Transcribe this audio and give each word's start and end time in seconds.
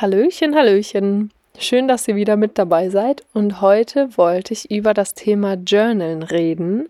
Hallöchen, 0.00 0.54
Hallöchen. 0.54 1.32
Schön, 1.58 1.88
dass 1.88 2.06
ihr 2.06 2.14
wieder 2.14 2.36
mit 2.36 2.56
dabei 2.56 2.88
seid. 2.88 3.24
Und 3.34 3.60
heute 3.60 4.16
wollte 4.16 4.52
ich 4.52 4.70
über 4.70 4.94
das 4.94 5.14
Thema 5.14 5.54
Journalen 5.54 6.22
reden 6.22 6.88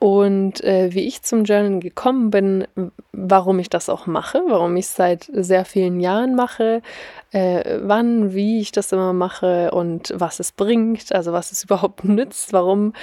und 0.00 0.60
äh, 0.64 0.92
wie 0.92 1.06
ich 1.06 1.22
zum 1.22 1.44
Journalen 1.44 1.78
gekommen 1.78 2.32
bin, 2.32 2.66
warum 3.12 3.60
ich 3.60 3.70
das 3.70 3.88
auch 3.88 4.06
mache, 4.06 4.42
warum 4.48 4.76
ich 4.76 4.86
es 4.86 4.96
seit 4.96 5.30
sehr 5.32 5.64
vielen 5.64 6.00
Jahren 6.00 6.34
mache, 6.34 6.82
äh, 7.30 7.78
wann, 7.82 8.34
wie 8.34 8.60
ich 8.60 8.72
das 8.72 8.90
immer 8.90 9.12
mache 9.12 9.70
und 9.70 10.12
was 10.16 10.40
es 10.40 10.50
bringt, 10.50 11.12
also 11.12 11.32
was 11.32 11.52
es 11.52 11.62
überhaupt 11.66 12.02
nützt, 12.02 12.52
warum 12.52 12.94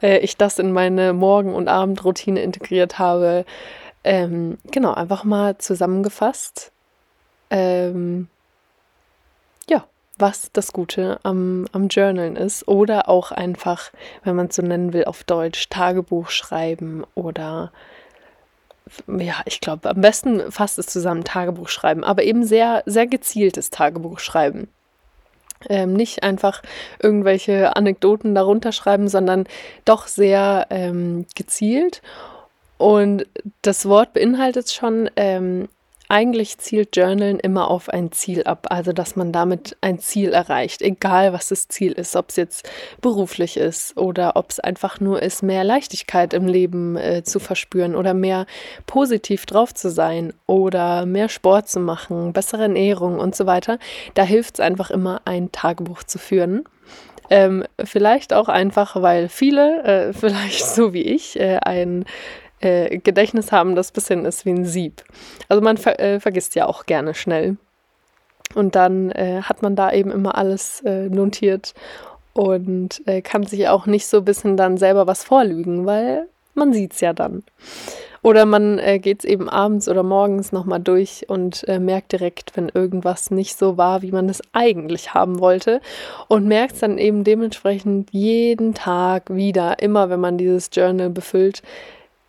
äh, 0.00 0.20
ich 0.20 0.38
das 0.38 0.58
in 0.58 0.72
meine 0.72 1.12
Morgen- 1.12 1.54
und 1.54 1.68
Abendroutine 1.68 2.40
integriert 2.40 2.98
habe. 2.98 3.44
Ähm, 4.04 4.56
genau, 4.70 4.94
einfach 4.94 5.24
mal 5.24 5.58
zusammengefasst. 5.58 6.72
Ähm, 7.50 8.28
was 10.18 10.50
das 10.52 10.72
Gute 10.72 11.20
am, 11.22 11.66
am 11.72 11.88
Journalen 11.88 12.36
ist. 12.36 12.66
Oder 12.68 13.08
auch 13.08 13.32
einfach, 13.32 13.90
wenn 14.24 14.36
man 14.36 14.46
es 14.46 14.56
so 14.56 14.62
nennen 14.62 14.92
will, 14.92 15.04
auf 15.04 15.24
Deutsch 15.24 15.68
Tagebuch 15.68 16.30
schreiben 16.30 17.04
oder 17.14 17.72
ja, 19.18 19.34
ich 19.46 19.60
glaube, 19.60 19.90
am 19.90 20.00
besten 20.00 20.52
fasst 20.52 20.78
es 20.78 20.86
zusammen 20.86 21.24
Tagebuch 21.24 21.68
schreiben, 21.68 22.04
aber 22.04 22.22
eben 22.22 22.44
sehr, 22.44 22.82
sehr 22.86 23.06
gezieltes 23.06 23.70
Tagebuch 23.70 24.20
schreiben. 24.20 24.68
Ähm, 25.68 25.94
nicht 25.94 26.22
einfach 26.22 26.62
irgendwelche 27.02 27.74
Anekdoten 27.74 28.34
darunter 28.34 28.72
schreiben, 28.72 29.08
sondern 29.08 29.46
doch 29.84 30.06
sehr 30.06 30.66
ähm, 30.70 31.26
gezielt. 31.34 32.02
Und 32.78 33.26
das 33.62 33.86
Wort 33.86 34.12
beinhaltet 34.12 34.70
schon 34.70 35.10
ähm, 35.16 35.68
eigentlich 36.08 36.58
zielt 36.58 36.96
Journalen 36.96 37.40
immer 37.40 37.70
auf 37.70 37.88
ein 37.88 38.12
Ziel 38.12 38.44
ab, 38.44 38.66
also 38.70 38.92
dass 38.92 39.16
man 39.16 39.32
damit 39.32 39.76
ein 39.80 39.98
Ziel 39.98 40.32
erreicht, 40.32 40.82
egal 40.82 41.32
was 41.32 41.48
das 41.48 41.68
Ziel 41.68 41.92
ist, 41.92 42.16
ob 42.16 42.30
es 42.30 42.36
jetzt 42.36 42.68
beruflich 43.00 43.56
ist 43.56 43.96
oder 43.96 44.36
ob 44.36 44.50
es 44.50 44.60
einfach 44.60 45.00
nur 45.00 45.22
ist, 45.22 45.42
mehr 45.42 45.64
Leichtigkeit 45.64 46.34
im 46.34 46.46
Leben 46.46 46.96
äh, 46.96 47.22
zu 47.24 47.40
verspüren 47.40 47.96
oder 47.96 48.14
mehr 48.14 48.46
positiv 48.86 49.46
drauf 49.46 49.74
zu 49.74 49.90
sein 49.90 50.32
oder 50.46 51.06
mehr 51.06 51.28
Sport 51.28 51.68
zu 51.68 51.80
machen, 51.80 52.32
bessere 52.32 52.62
Ernährung 52.62 53.18
und 53.18 53.34
so 53.34 53.46
weiter. 53.46 53.78
Da 54.14 54.22
hilft 54.22 54.54
es 54.54 54.60
einfach 54.60 54.90
immer, 54.90 55.22
ein 55.24 55.50
Tagebuch 55.52 56.02
zu 56.04 56.18
führen. 56.18 56.64
Ähm, 57.28 57.64
vielleicht 57.82 58.32
auch 58.32 58.48
einfach, 58.48 59.00
weil 59.02 59.28
viele, 59.28 59.82
äh, 59.82 60.12
vielleicht 60.18 60.64
so 60.64 60.92
wie 60.92 61.02
ich, 61.02 61.38
äh, 61.38 61.58
ein 61.62 62.04
äh, 62.60 62.98
Gedächtnis 62.98 63.52
haben, 63.52 63.74
das 63.74 63.90
ein 63.90 63.94
bisschen 63.94 64.24
ist 64.24 64.44
wie 64.44 64.50
ein 64.50 64.64
Sieb. 64.64 65.04
Also 65.48 65.62
man 65.62 65.76
ver 65.76 65.98
äh, 66.00 66.20
vergisst 66.20 66.54
ja 66.54 66.66
auch 66.66 66.86
gerne 66.86 67.14
schnell. 67.14 67.56
Und 68.54 68.74
dann 68.74 69.10
äh, 69.10 69.42
hat 69.42 69.62
man 69.62 69.76
da 69.76 69.92
eben 69.92 70.10
immer 70.10 70.38
alles 70.38 70.80
äh, 70.82 71.08
notiert 71.08 71.74
und 72.32 73.02
äh, 73.06 73.22
kann 73.22 73.44
sich 73.44 73.68
auch 73.68 73.86
nicht 73.86 74.06
so 74.06 74.18
ein 74.18 74.24
bisschen 74.24 74.56
dann 74.56 74.76
selber 74.76 75.06
was 75.06 75.24
vorlügen, 75.24 75.84
weil 75.84 76.28
man 76.54 76.72
sieht 76.72 76.94
es 76.94 77.00
ja 77.00 77.12
dann. 77.12 77.42
Oder 78.22 78.44
man 78.44 78.78
äh, 78.78 78.98
geht 78.98 79.20
es 79.20 79.24
eben 79.24 79.48
abends 79.48 79.88
oder 79.88 80.02
morgens 80.02 80.50
nochmal 80.50 80.80
durch 80.80 81.26
und 81.28 81.66
äh, 81.68 81.78
merkt 81.78 82.12
direkt, 82.12 82.56
wenn 82.56 82.68
irgendwas 82.68 83.30
nicht 83.30 83.56
so 83.56 83.76
war, 83.76 84.02
wie 84.02 84.10
man 84.10 84.28
es 84.28 84.42
eigentlich 84.52 85.14
haben 85.14 85.38
wollte. 85.38 85.80
Und 86.26 86.46
merkt 86.46 86.74
es 86.74 86.80
dann 86.80 86.98
eben 86.98 87.22
dementsprechend 87.22 88.10
jeden 88.12 88.74
Tag 88.74 89.32
wieder, 89.32 89.80
immer 89.80 90.10
wenn 90.10 90.18
man 90.18 90.38
dieses 90.38 90.70
Journal 90.72 91.10
befüllt, 91.10 91.62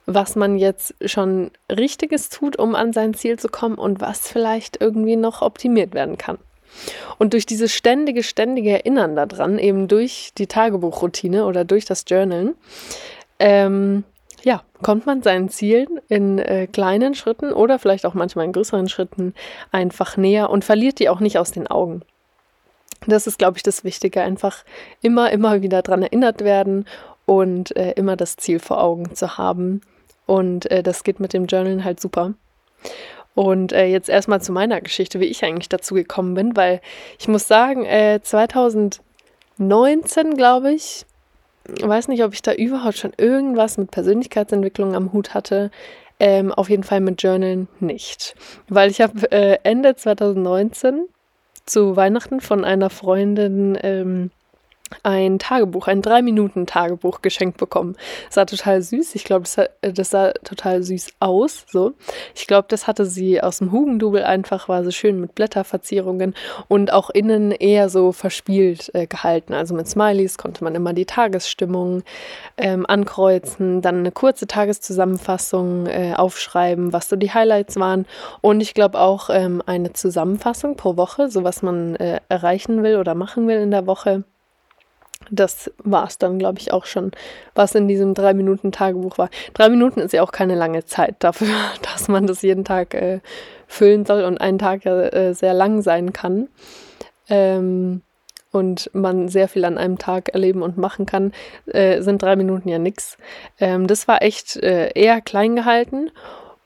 was 0.08 0.36
man 0.36 0.58
jetzt 0.58 0.95
schon 1.05 1.52
Richtiges 1.69 2.30
tut, 2.30 2.58
um 2.58 2.75
an 2.75 2.94
sein 2.94 3.13
Ziel 3.13 3.38
zu 3.38 3.50
kommen 3.50 3.75
und 3.75 4.00
was 4.02 4.27
vielleicht 4.27 4.81
irgendwie 4.81 5.17
noch 5.17 5.41
optimiert 5.41 5.94
werden 5.94 6.17
kann. 6.17 6.39
Und 7.17 7.33
durch 7.33 7.45
dieses 7.45 7.73
ständige, 7.73 8.23
ständige 8.23 8.72
Erinnern 8.72 9.16
daran, 9.16 9.59
eben 9.59 9.88
durch 9.88 10.31
die 10.38 10.47
Tagebuchroutine 10.47 11.45
oder 11.45 11.66
durch 11.66 11.86
das 11.86 12.05
Journalen, 12.08 12.55
ähm, 13.39 14.03
ja, 14.43 14.64
kommt 14.82 15.05
man 15.05 15.23
seinen 15.23 15.49
Zielen 15.49 15.99
in 16.08 16.39
äh, 16.39 16.67
kleinen 16.67 17.14
Schritten 17.14 17.52
oder 17.52 17.77
vielleicht 17.77 18.05
auch 18.05 18.14
manchmal 18.14 18.45
in 18.45 18.53
größeren 18.53 18.87
Schritten 18.87 19.33
einfach 19.71 20.15
näher 20.15 20.49
und 20.49 20.64
verliert 20.64 20.99
die 20.99 21.09
auch 21.09 21.20
nicht 21.20 21.37
aus 21.37 21.52
den 21.52 21.67
Augen. 21.67 22.02
Das 23.08 23.27
ist, 23.27 23.37
glaube 23.37 23.58
ich, 23.58 23.64
das 23.64 23.83
Wichtige. 23.83 24.21
Einfach 24.21 24.64
immer, 25.02 25.32
immer 25.32 25.61
wieder 25.61 25.82
daran 25.82 26.03
erinnert 26.03 26.43
werden 26.43 26.86
und 27.26 27.76
äh, 27.76 27.92
immer 27.92 28.15
das 28.15 28.37
Ziel 28.37 28.59
vor 28.59 28.82
Augen 28.82 29.14
zu 29.15 29.37
haben, 29.37 29.82
und 30.27 30.70
äh, 30.70 30.83
das 30.83 31.04
geht 31.04 31.20
mit 31.20 31.33
dem 31.33 31.48
Journalen 31.48 31.83
halt 31.83 31.99
super. 31.99 32.36
Und 33.33 33.71
äh, 33.71 33.86
jetzt 33.86 34.10
erstmal 34.10 34.42
zu 34.42 34.52
meiner 34.52 34.82
Geschichte, 34.82 35.20
wie 35.20 35.26
ich 35.26 35.43
eigentlich 35.43 35.70
dazu 35.70 35.95
gekommen 35.95 36.36
bin, 36.36 36.55
weil 36.55 36.82
ich 37.20 37.27
muss 37.27 37.48
sagen, 37.48 37.86
äh, 37.86 38.20
2019, 38.21 39.02
glaube 40.36 40.71
ich, 40.73 41.05
weiß 41.82 42.08
nicht, 42.08 42.23
ob 42.23 42.33
ich 42.33 42.42
da 42.42 42.54
überhaupt 42.54 42.98
schon 42.98 43.14
irgendwas 43.17 43.77
mit 43.77 43.92
Persönlichkeitsentwicklung 43.92 44.95
am 44.95 45.14
Hut 45.14 45.33
hatte. 45.33 45.70
Ähm, 46.20 46.52
auf 46.52 46.70
jeden 46.70 46.83
Fall 46.83 46.99
mit 46.99 47.21
Journalen 47.21 47.67
nicht. 47.80 48.36
Weil 48.70 48.89
ich 48.89 49.02
habe 49.02 49.32
äh, 49.32 49.59
Ende 49.64 49.95
2019 49.95 51.08
zu 51.65 51.95
Weihnachten 51.95 52.42
von 52.42 52.65
einer 52.65 52.89
Freundin 52.89 53.77
ähm, 53.83 54.32
ein 55.03 55.39
Tagebuch, 55.39 55.87
ein 55.87 56.02
drei 56.02 56.21
Minuten 56.21 56.65
Tagebuch 56.65 57.21
geschenkt 57.21 57.58
bekommen. 57.58 57.95
Das 58.27 58.36
sah 58.36 58.45
total 58.45 58.81
süß. 58.81 59.15
Ich 59.15 59.23
glaube, 59.23 59.45
das, 59.45 59.70
das, 59.81 60.09
sah 60.09 60.31
total 60.43 60.83
süß 60.83 61.14
aus. 61.20 61.65
So, 61.70 61.93
ich 62.36 62.48
glaube, 62.48 62.67
das 62.70 62.87
hatte 62.87 63.05
sie 63.05 63.42
aus 63.42 63.59
dem 63.59 63.71
Hugendubel 63.71 64.23
einfach, 64.23 64.70
war 64.70 64.83
so 64.83 64.92
schön 64.92 65.20
mit 65.20 65.36
Blätterverzierungen 65.36 66.36
und 66.67 66.92
auch 66.93 67.09
innen 67.09 67.52
eher 67.52 67.89
so 67.89 68.11
verspielt 68.11 68.92
äh, 68.93 69.08
gehalten. 69.08 69.53
Also 69.53 69.76
mit 69.76 69.87
Smileys 69.87 70.37
konnte 70.37 70.64
man 70.64 70.76
immer 70.76 70.93
die 70.93 71.05
Tagesstimmung 71.05 72.03
ähm, 72.58 72.86
ankreuzen, 72.87 73.81
dann 73.81 73.99
eine 73.99 74.11
kurze 74.11 74.47
Tageszusammenfassung 74.47 75.87
äh, 75.87 76.14
aufschreiben, 76.15 76.93
was 76.93 77.09
so 77.09 77.15
die 77.15 77.33
Highlights 77.33 77.77
waren 77.77 78.05
und 78.42 78.61
ich 78.61 78.73
glaube 78.73 78.99
auch 78.99 79.30
ähm, 79.30 79.61
eine 79.65 79.93
Zusammenfassung 79.93 80.76
pro 80.76 80.97
Woche, 80.97 81.30
so 81.30 81.43
was 81.43 81.61
man 81.61 81.95
äh, 81.95 82.20
erreichen 82.30 82.83
will 82.83 82.97
oder 82.97 83.15
machen 83.15 83.47
will 83.47 83.58
in 83.58 83.71
der 83.71 83.87
Woche 83.87 84.23
das 85.30 85.72
war 85.83 86.08
es 86.08 86.17
dann, 86.17 86.39
glaube 86.39 86.60
ich, 86.60 86.72
auch 86.72 86.86
schon, 86.86 87.11
was 87.55 87.76
in 87.76 87.88
diesem 87.88 88.14
drei 88.14 88.33
Minuten 88.33 88.72
Tagebuch 88.72 89.17
war. 89.17 89.30
Drei 89.54 89.70
Minuten 89.70 90.00
ist 90.00 90.14
ja 90.14 90.23
auch 90.23 90.32
keine 90.32 90.55
lange 90.55 90.86
Zeit 90.86 91.16
dafür, 91.20 91.54
dass 91.82 92.08
man 92.08 92.28
das 92.28 92.42
jeden 92.42 92.66
Tag 92.66 92.94
äh, 92.94 93.20
füllen 93.67 94.06
soll 94.06 94.23
und 94.23 94.39
ein 94.39 94.58
Tag 94.58 94.86
ja 94.86 95.00
äh, 95.02 95.33
sehr 95.33 95.54
lang 95.54 95.82
sein 95.82 96.14
kann. 96.14 96.48
Ähm, 97.30 98.02
und 98.52 98.89
man 98.94 99.27
sehr 99.27 99.50
viel 99.50 99.66
an 99.66 99.77
einem 99.77 99.98
Tag 99.98 100.30
erleben 100.30 100.61
und 100.61 100.77
machen 100.77 101.06
kann, 101.06 101.33
äh, 101.67 102.02
sind 102.02 102.22
drei 102.22 102.36
Minuten 102.36 102.70
ja 102.70 102.80
nix. 102.80 103.17
Ähm, 103.60 103.88
das 103.88 104.08
war 104.08 104.22
echt 104.22 104.56
äh, 104.58 104.92
eher 104.94 105.22
klein 105.22 105.56
gehalten. 105.56 106.11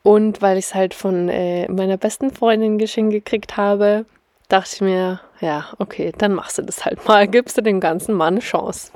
Und 0.04 0.42
weil 0.42 0.58
ich 0.58 0.66
es 0.66 0.76
halt 0.76 0.94
von 0.94 1.30
äh, 1.30 1.68
meiner 1.70 1.98
besten 1.98 2.32
Freundin 2.32 2.78
geschenkt 2.78 3.14
gekriegt 3.14 3.58
habe, 3.58 4.06
dachte 4.52 4.72
ich 4.76 4.82
mir, 4.82 5.20
ja, 5.40 5.68
okay, 5.80 6.12
dann 6.18 6.34
machst 6.34 6.58
du 6.58 6.62
das 6.62 6.86
halt 6.86 7.08
mal, 7.08 7.28
gibst 7.30 7.58
du 7.58 7.62
dem 7.62 7.80
Ganzen 7.80 8.16
mal 8.16 8.28
eine 8.28 8.40
Chance. 8.40 8.92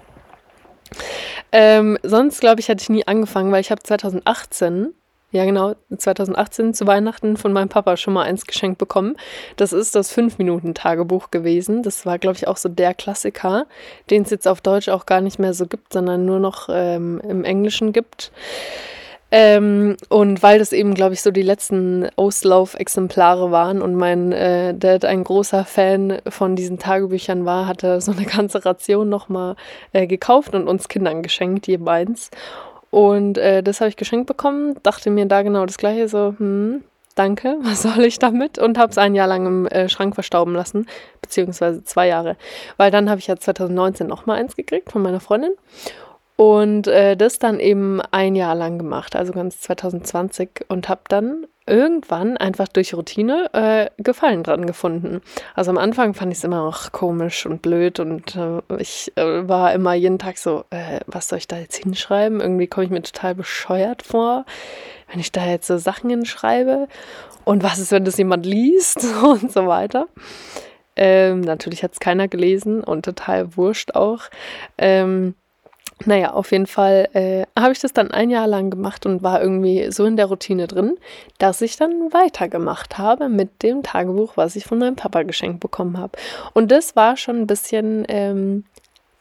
Ähm, 1.52 1.98
sonst, 2.04 2.42
glaube 2.42 2.60
ich, 2.60 2.68
hätte 2.68 2.82
ich 2.82 2.90
nie 2.90 3.08
angefangen, 3.08 3.52
weil 3.52 3.62
ich 3.62 3.72
habe 3.72 3.82
2018, 3.82 4.94
ja 5.32 5.46
genau, 5.46 5.76
2018 5.96 6.74
zu 6.74 6.88
Weihnachten 6.88 7.38
von 7.38 7.54
meinem 7.54 7.70
Papa 7.70 7.98
schon 7.98 8.14
mal 8.14 8.24
eins 8.24 8.46
geschenkt 8.46 8.78
bekommen. 8.78 9.16
Das 9.58 9.74
ist 9.74 9.96
das 9.96 10.16
5-Minuten-Tagebuch 10.16 11.32
gewesen. 11.32 11.84
Das 11.84 12.06
war, 12.06 12.20
glaube 12.20 12.38
ich, 12.38 12.48
auch 12.48 12.58
so 12.58 12.70
der 12.70 12.94
Klassiker, 12.94 13.66
den 14.10 14.24
es 14.24 14.30
jetzt 14.30 14.48
auf 14.48 14.62
Deutsch 14.62 14.90
auch 14.90 15.06
gar 15.06 15.22
nicht 15.22 15.40
mehr 15.40 15.54
so 15.54 15.66
gibt, 15.66 15.94
sondern 15.94 16.26
nur 16.26 16.40
noch 16.40 16.70
ähm, 16.72 17.20
im 17.28 17.44
Englischen 17.44 17.92
gibt. 17.92 18.32
Ähm, 19.32 19.98
und 20.10 20.44
weil 20.44 20.60
das 20.60 20.72
eben, 20.72 20.94
glaube 20.94 21.14
ich, 21.14 21.22
so 21.22 21.32
die 21.32 21.42
letzten 21.42 22.08
Auslaufexemplare 22.16 23.52
waren 23.52 23.82
und 23.82 23.96
mein 23.96 24.32
äh, 24.32 24.74
Dad 24.76 25.04
ein 25.04 25.24
großer 25.24 25.66
Fan 25.66 26.20
von 26.30 26.56
diesen 26.56 26.78
Tagebüchern 26.78 27.44
war, 27.44 27.68
hat 27.68 27.84
er 27.84 28.02
so 28.02 28.12
eine 28.12 28.26
ganze 28.26 28.64
Ration 28.64 29.10
nochmal 29.10 29.56
äh, 29.94 30.08
gekauft 30.08 30.54
und 30.54 30.68
uns 30.68 30.88
Kindern 30.88 31.24
geschenkt, 31.24 31.68
jeweils. 31.68 32.30
Und 32.92 33.38
äh, 33.38 33.62
das 33.62 33.82
habe 33.82 33.90
ich 33.90 33.98
geschenkt 33.98 34.28
bekommen, 34.28 34.76
dachte 34.84 35.10
mir 35.10 35.26
da 35.26 35.42
genau 35.42 35.66
das 35.66 35.78
gleiche, 35.78 36.08
so, 36.08 36.36
hm, 36.38 36.84
danke, 37.16 37.58
was 37.62 37.82
soll 37.82 38.06
ich 38.06 38.20
damit? 38.20 38.60
Und 38.60 38.78
habe 38.78 38.92
es 38.92 38.98
ein 38.98 39.16
Jahr 39.16 39.28
lang 39.28 39.48
im 39.48 39.68
äh, 39.68 39.90
Schrank 39.90 40.14
verstauben 40.14 40.54
lassen, 40.54 40.86
beziehungsweise 41.22 41.84
zwei 41.84 42.08
Jahre. 42.08 42.38
Weil 42.78 42.92
dann 42.92 43.10
habe 43.10 43.20
ich 43.20 43.28
ja 43.28 43.36
2019 43.36 44.08
nochmal 44.08 44.40
eins 44.40 44.56
gekriegt 44.56 44.92
von 44.92 45.02
meiner 45.02 45.20
Freundin. 45.20 45.52
Und 46.38 46.88
äh, 46.88 47.16
das 47.16 47.40
dann 47.40 47.60
eben 47.60 48.02
ein 48.12 48.36
Jahr 48.36 48.56
lang 48.56 48.78
gemacht, 48.78 49.16
also 49.16 49.32
ganz 49.32 49.62
2020 49.62 50.66
und 50.68 50.90
habe 50.90 51.02
dann 51.08 51.48
irgendwann 51.68 52.38
einfach 52.38 52.68
durch 52.68 52.94
Routine 52.94 53.50
äh, 53.54 53.90
Gefallen 54.02 54.44
dran 54.44 54.68
gefunden. 54.68 55.22
Also 55.56 55.72
am 55.72 55.78
Anfang 55.78 56.14
fand 56.14 56.32
ich 56.32 56.40
es 56.40 56.44
immer 56.44 56.64
noch 56.64 56.92
komisch 56.92 57.46
und 57.46 57.62
blöd 57.62 58.00
und 58.00 58.36
äh, 58.36 58.62
ich 58.78 59.12
äh, 59.16 59.48
war 59.48 59.74
immer 59.74 59.94
jeden 59.94 60.20
Tag 60.20 60.38
so, 60.38 60.66
äh, 60.70 61.00
was 61.08 61.30
soll 61.30 61.40
ich 61.40 61.48
da 61.48 61.58
jetzt 61.58 61.78
hinschreiben? 61.78 62.42
Irgendwie 62.42 62.68
komme 62.68 62.86
ich 62.86 62.92
mir 62.92 63.02
total 63.02 63.34
bescheuert 63.34 64.04
vor, 64.04 64.46
wenn 65.10 65.20
ich 65.20 65.32
da 65.32 65.46
jetzt 65.46 65.68
so 65.68 65.78
Sachen 65.78 66.10
hinschreibe. 66.10 66.88
Und 67.46 67.64
was 67.64 67.80
ist, 67.80 67.92
wenn 67.92 68.06
das 68.06 68.18
jemand 68.18 68.46
liest 68.46 69.06
und 69.24 69.52
so 69.52 69.68
weiter. 69.68 70.08
Ähm, 70.98 71.42
natürlich 71.42 71.84
hat 71.84 71.94
es 71.94 72.00
keiner 72.00 72.28
gelesen 72.28 72.84
und 72.84 73.06
total 73.06 73.58
wurscht 73.58 73.96
auch. 73.96 74.24
Ähm, 74.78 75.36
naja, 76.04 76.34
auf 76.34 76.52
jeden 76.52 76.68
Fall 76.68 77.08
äh, 77.14 77.46
habe 77.60 77.72
ich 77.72 77.80
das 77.80 77.94
dann 77.94 78.12
ein 78.12 78.30
Jahr 78.30 78.48
lang 78.48 78.70
gemacht 78.70 79.06
und 79.06 79.24
war 79.24 79.42
irgendwie 79.42 79.92
so 79.92 80.06
in 80.06 80.18
der 80.18 80.26
Routine 80.26 80.68
drin, 80.68 80.98
dass 81.38 81.62
ich 81.62 81.78
dann 81.78 82.12
weitergemacht 82.12 82.98
habe 82.98 83.30
mit 83.30 83.64
dem 83.64 83.82
Tagebuch, 83.82 84.36
was 84.36 84.58
ich 84.58 84.66
von 84.66 84.78
meinem 84.78 84.98
Papa 84.98 85.24
geschenkt 85.24 85.62
bekommen 85.62 85.98
habe. 85.98 86.18
Und 86.54 86.72
das 86.72 86.98
war 86.98 87.16
schon 87.16 87.38
ein 87.38 87.48
bisschen 87.48 88.04
ähm, 88.10 88.66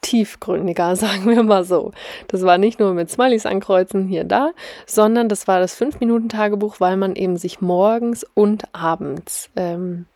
tiefgründiger, 0.01 0.95
sagen 0.97 1.29
wir 1.29 1.43
mal 1.43 1.63
so. 1.63 1.93
Das 2.27 2.43
war 2.43 2.57
nicht 2.57 2.79
nur 2.79 2.93
mit 2.93 3.09
Smileys 3.09 3.45
ankreuzen 3.45 4.07
hier 4.07 4.25
da, 4.25 4.51
sondern 4.85 5.29
das 5.29 5.47
war 5.47 5.59
das 5.59 5.79
5-Minuten-Tagebuch, 5.79 6.79
weil 6.79 6.97
man 6.97 7.15
eben 7.15 7.37
sich 7.37 7.61
morgens 7.61 8.25
und 8.33 8.63
abends 8.73 9.49
ähm, 9.55 10.07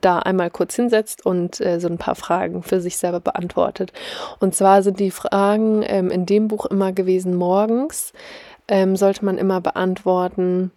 da 0.00 0.18
einmal 0.18 0.50
kurz 0.50 0.74
hinsetzt 0.74 1.24
und 1.24 1.60
äh, 1.60 1.80
so 1.80 1.88
ein 1.88 1.98
paar 1.98 2.14
Fragen 2.14 2.62
für 2.62 2.80
sich 2.80 2.96
selber 2.98 3.20
beantwortet. 3.20 3.92
Und 4.38 4.54
zwar 4.54 4.82
sind 4.82 5.00
die 5.00 5.10
Fragen 5.10 5.82
ähm, 5.86 6.10
in 6.10 6.26
dem 6.26 6.48
Buch 6.48 6.66
immer 6.66 6.92
gewesen, 6.92 7.34
morgens 7.34 8.12
ähm, 8.68 8.96
sollte 8.96 9.24
man 9.24 9.38
immer 9.38 9.60
beantworten, 9.60 10.70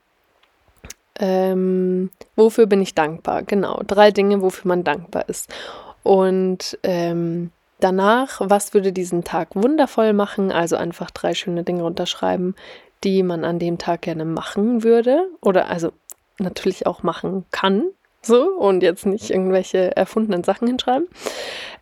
ähm, 1.20 2.10
wofür 2.36 2.66
bin 2.66 2.82
ich 2.82 2.96
dankbar? 2.96 3.44
Genau, 3.44 3.82
drei 3.86 4.12
Dinge, 4.12 4.42
wofür 4.42 4.70
man 4.70 4.84
dankbar 4.84 5.28
ist. 5.28 5.54
Und 6.04 6.80
ähm, 6.84 7.52
danach, 7.80 8.42
was 8.44 8.74
würde 8.74 8.92
diesen 8.92 9.24
Tag 9.24 9.50
wundervoll 9.54 10.14
machen? 10.14 10.52
Also 10.52 10.78
einfach 10.78 11.12
drei 11.12 11.34
schöne 11.34 11.64
Dinge 11.64 11.84
unterschreiben, 11.84 12.56
die 13.04 13.24
man 13.24 13.44
an 13.44 13.60
dem 13.60 13.78
Tag 13.78 14.02
gerne 14.02 14.26
machen 14.26 14.84
würde 14.84 15.28
oder 15.42 15.70
also 15.70 15.92
natürlich 16.40 16.88
auch 16.88 17.04
machen 17.04 17.46
kann, 17.52 17.84
so 18.26 18.50
und 18.50 18.84
jetzt 18.84 19.06
nicht 19.06 19.30
irgendwelche 19.30 19.96
erfundenen 19.96 20.44
Sachen 20.44 20.68
hinschreiben. 20.68 21.08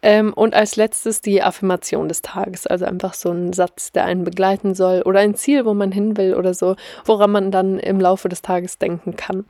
Ähm, 0.02 0.34
und 0.34 0.54
als 0.54 0.76
letztes 0.76 1.22
die 1.22 1.42
Affirmation 1.42 2.08
des 2.08 2.22
Tages, 2.22 2.68
also 2.68 2.86
einfach 2.86 3.14
so 3.14 3.32
ein 3.32 3.54
Satz, 3.54 3.92
der 3.92 4.06
einen 4.06 4.24
begleiten 4.24 4.74
soll 4.74 5.02
oder 5.02 5.20
ein 5.20 5.36
Ziel, 5.36 5.66
wo 5.66 5.74
man 5.74 5.92
hin 5.92 6.18
will 6.18 6.36
oder 6.36 6.54
so, 6.54 6.76
woran 7.06 7.32
man 7.32 7.52
dann 7.52 7.80
im 7.80 8.00
Laufe 8.00 8.30
des 8.30 8.42
Tages 8.42 8.78
denken 8.78 9.16
kann. 9.16 9.46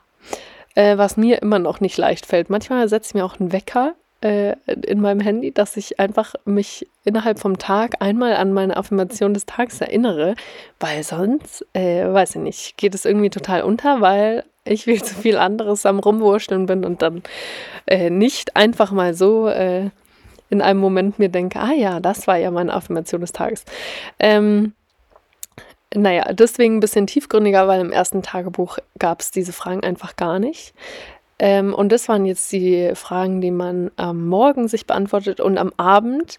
Äh, 0.75 0.97
was 0.97 1.17
mir 1.17 1.41
immer 1.41 1.59
noch 1.59 1.79
nicht 1.79 1.97
leicht 1.97 2.25
fällt. 2.25 2.49
Manchmal 2.49 2.87
setze 2.89 3.09
ich 3.09 3.13
mir 3.15 3.25
auch 3.25 3.39
einen 3.39 3.51
Wecker 3.51 3.95
äh, 4.21 4.55
in 4.85 5.01
meinem 5.01 5.19
Handy, 5.19 5.51
dass 5.51 5.77
ich 5.77 5.99
einfach 5.99 6.35
mich 6.45 6.87
innerhalb 7.05 7.39
vom 7.39 7.57
Tag 7.57 7.95
einmal 7.99 8.35
an 8.35 8.53
meine 8.53 8.77
Affirmation 8.77 9.33
des 9.33 9.45
Tages 9.45 9.81
erinnere, 9.81 10.35
weil 10.79 11.03
sonst, 11.03 11.65
äh, 11.73 12.05
weiß 12.05 12.35
ich 12.35 12.41
nicht, 12.41 12.77
geht 12.77 12.95
es 12.95 13.05
irgendwie 13.05 13.29
total 13.29 13.61
unter, 13.63 14.01
weil 14.01 14.43
ich 14.65 14.83
viel 14.83 15.01
zu 15.03 15.15
viel 15.15 15.37
anderes 15.37 15.85
am 15.85 15.99
Rumwurschteln 15.99 16.65
bin 16.65 16.85
und 16.85 17.01
dann 17.01 17.23
äh, 17.87 18.09
nicht 18.09 18.55
einfach 18.55 18.91
mal 18.91 19.13
so 19.13 19.47
äh, 19.47 19.89
in 20.49 20.61
einem 20.61 20.79
Moment 20.79 21.19
mir 21.19 21.29
denke, 21.29 21.59
ah 21.59 21.73
ja, 21.73 21.99
das 21.99 22.27
war 22.27 22.37
ja 22.37 22.51
meine 22.51 22.73
Affirmation 22.73 23.21
des 23.21 23.31
Tages. 23.31 23.65
Ähm, 24.19 24.73
naja, 25.93 26.33
deswegen 26.33 26.77
ein 26.77 26.79
bisschen 26.81 27.07
tiefgründiger, 27.07 27.67
weil 27.67 27.81
im 27.81 27.91
ersten 27.91 28.21
Tagebuch 28.21 28.77
gab 28.99 29.21
es 29.21 29.31
diese 29.31 29.53
Fragen 29.53 29.83
einfach 29.83 30.15
gar 30.15 30.39
nicht. 30.39 30.73
Ähm, 31.39 31.73
und 31.73 31.91
das 31.91 32.09
waren 32.09 32.25
jetzt 32.25 32.51
die 32.51 32.91
Fragen, 32.95 33.39
die 33.39 33.51
man 33.51 33.91
am 33.95 34.27
Morgen 34.27 34.67
sich 34.67 34.85
beantwortet 34.85 35.39
und 35.39 35.57
am 35.57 35.71
Abend, 35.77 36.37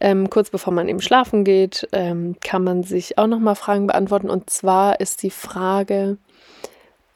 ähm, 0.00 0.28
kurz 0.28 0.50
bevor 0.50 0.72
man 0.74 0.88
eben 0.88 1.00
schlafen 1.00 1.42
geht, 1.44 1.88
ähm, 1.92 2.36
kann 2.44 2.62
man 2.62 2.82
sich 2.82 3.16
auch 3.18 3.26
nochmal 3.26 3.54
Fragen 3.54 3.86
beantworten. 3.86 4.28
Und 4.28 4.50
zwar 4.50 5.00
ist 5.00 5.22
die 5.22 5.30
Frage, 5.30 6.18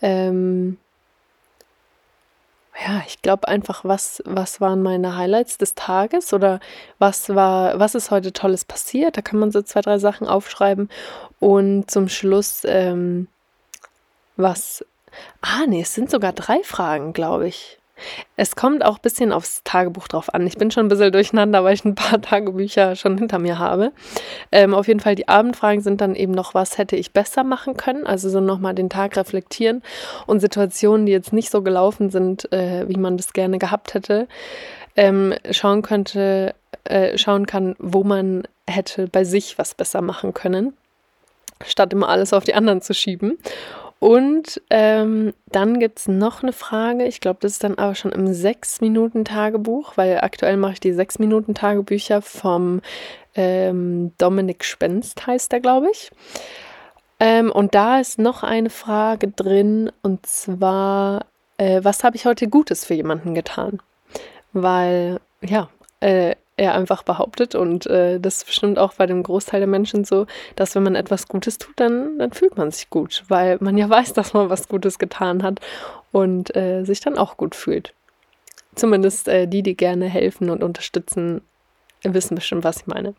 ähm, 0.00 0.78
ja, 2.84 3.02
ich 3.06 3.22
glaube 3.22 3.48
einfach, 3.48 3.84
was, 3.84 4.22
was 4.26 4.60
waren 4.60 4.82
meine 4.82 5.16
Highlights 5.16 5.58
des 5.58 5.74
Tages 5.74 6.32
oder 6.34 6.60
was 6.98 7.34
war, 7.34 7.78
was 7.78 7.94
ist 7.94 8.10
heute 8.10 8.32
Tolles 8.32 8.64
passiert? 8.64 9.16
Da 9.16 9.22
kann 9.22 9.38
man 9.38 9.50
so 9.50 9.62
zwei, 9.62 9.80
drei 9.80 9.98
Sachen 9.98 10.26
aufschreiben 10.26 10.90
und 11.38 11.90
zum 11.90 12.08
Schluss, 12.08 12.62
ähm, 12.64 13.28
was, 14.36 14.84
ah, 15.42 15.66
nee, 15.66 15.82
es 15.82 15.94
sind 15.94 16.10
sogar 16.10 16.32
drei 16.32 16.62
Fragen, 16.62 17.12
glaube 17.12 17.48
ich. 17.48 17.78
Es 18.36 18.56
kommt 18.56 18.84
auch 18.84 18.96
ein 18.96 19.02
bisschen 19.02 19.32
aufs 19.32 19.62
Tagebuch 19.64 20.06
drauf 20.06 20.34
an. 20.34 20.46
Ich 20.46 20.58
bin 20.58 20.70
schon 20.70 20.86
ein 20.86 20.88
bisschen 20.88 21.12
durcheinander, 21.12 21.64
weil 21.64 21.74
ich 21.74 21.84
ein 21.84 21.94
paar 21.94 22.20
Tagebücher 22.20 22.94
schon 22.94 23.16
hinter 23.16 23.38
mir 23.38 23.58
habe. 23.58 23.92
Ähm, 24.52 24.74
auf 24.74 24.86
jeden 24.86 25.00
Fall, 25.00 25.14
die 25.14 25.28
Abendfragen 25.28 25.80
sind 25.80 26.00
dann 26.00 26.14
eben 26.14 26.32
noch, 26.32 26.52
was 26.52 26.76
hätte 26.76 26.96
ich 26.96 27.12
besser 27.12 27.42
machen 27.42 27.76
können? 27.76 28.06
Also 28.06 28.28
so 28.28 28.40
nochmal 28.40 28.74
den 28.74 28.90
Tag 28.90 29.16
reflektieren 29.16 29.82
und 30.26 30.40
Situationen, 30.40 31.06
die 31.06 31.12
jetzt 31.12 31.32
nicht 31.32 31.50
so 31.50 31.62
gelaufen 31.62 32.10
sind, 32.10 32.52
äh, 32.52 32.86
wie 32.88 32.98
man 32.98 33.16
das 33.16 33.32
gerne 33.32 33.58
gehabt 33.58 33.94
hätte, 33.94 34.28
ähm, 34.94 35.34
schauen 35.50 35.82
könnte, 35.82 36.54
äh, 36.84 37.16
schauen 37.16 37.46
kann, 37.46 37.76
wo 37.78 38.04
man 38.04 38.46
hätte 38.68 39.08
bei 39.08 39.24
sich 39.24 39.58
was 39.58 39.74
besser 39.74 40.02
machen 40.02 40.34
können, 40.34 40.74
statt 41.64 41.92
immer 41.92 42.08
alles 42.08 42.32
auf 42.32 42.44
die 42.44 42.54
anderen 42.54 42.82
zu 42.82 42.92
schieben. 42.92 43.38
Und 43.98 44.60
ähm, 44.68 45.32
dann 45.46 45.80
gibt 45.80 46.00
es 46.00 46.08
noch 46.08 46.42
eine 46.42 46.52
Frage. 46.52 47.04
Ich 47.04 47.20
glaube, 47.20 47.38
das 47.40 47.52
ist 47.52 47.64
dann 47.64 47.78
aber 47.78 47.94
schon 47.94 48.12
im 48.12 48.26
6-Minuten-Tagebuch, 48.26 49.96
weil 49.96 50.18
aktuell 50.20 50.58
mache 50.58 50.74
ich 50.74 50.80
die 50.80 50.92
6-Minuten-Tagebücher 50.92 52.20
vom 52.20 52.82
ähm, 53.34 54.12
Dominik 54.18 54.64
Spenst, 54.64 55.26
heißt 55.26 55.52
der, 55.52 55.60
glaube 55.60 55.88
ich. 55.90 56.10
Ähm, 57.20 57.50
und 57.50 57.74
da 57.74 57.98
ist 57.98 58.18
noch 58.18 58.42
eine 58.42 58.70
Frage 58.70 59.28
drin, 59.28 59.90
und 60.02 60.26
zwar, 60.26 61.24
äh, 61.56 61.80
was 61.82 62.04
habe 62.04 62.16
ich 62.16 62.26
heute 62.26 62.48
Gutes 62.48 62.84
für 62.84 62.94
jemanden 62.94 63.34
getan? 63.34 63.80
Weil, 64.52 65.20
ja, 65.40 65.70
äh, 66.00 66.36
er 66.56 66.74
einfach 66.74 67.02
behauptet 67.02 67.54
und 67.54 67.86
äh, 67.86 68.18
das 68.18 68.38
ist 68.38 68.46
bestimmt 68.46 68.78
auch 68.78 68.94
bei 68.94 69.06
dem 69.06 69.22
Großteil 69.22 69.60
der 69.60 69.66
Menschen 69.66 70.04
so, 70.04 70.26
dass 70.56 70.74
wenn 70.74 70.82
man 70.82 70.94
etwas 70.94 71.28
Gutes 71.28 71.58
tut, 71.58 71.74
dann, 71.76 72.18
dann 72.18 72.32
fühlt 72.32 72.56
man 72.56 72.70
sich 72.70 72.88
gut, 72.88 73.24
weil 73.28 73.58
man 73.60 73.76
ja 73.76 73.88
weiß, 73.90 74.14
dass 74.14 74.32
man 74.32 74.48
was 74.48 74.68
Gutes 74.68 74.98
getan 74.98 75.42
hat 75.42 75.60
und 76.12 76.54
äh, 76.56 76.84
sich 76.84 77.00
dann 77.00 77.18
auch 77.18 77.36
gut 77.36 77.54
fühlt. 77.54 77.92
Zumindest 78.74 79.28
äh, 79.28 79.46
die, 79.46 79.62
die 79.62 79.76
gerne 79.76 80.06
helfen 80.06 80.50
und 80.50 80.62
unterstützen, 80.62 81.42
wissen 82.02 82.34
bestimmt, 82.34 82.64
was 82.64 82.78
ich 82.78 82.86
meine. 82.86 83.14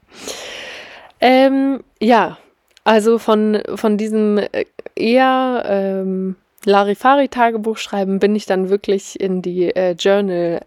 Ähm, 1.19 1.83
ja, 1.99 2.37
also 2.83 3.17
von, 3.19 3.61
von 3.75 3.97
diesem 3.97 4.37
äh, 4.37 4.65
eher 4.95 5.63
ähm, 5.65 6.35
Larifari-Tagebuch 6.65 7.77
schreiben 7.77 8.19
bin 8.19 8.35
ich 8.35 8.45
dann 8.45 8.69
wirklich 8.69 9.19
in 9.19 9.41
die 9.41 9.75
äh, 9.75 9.91
Journal 9.91 10.61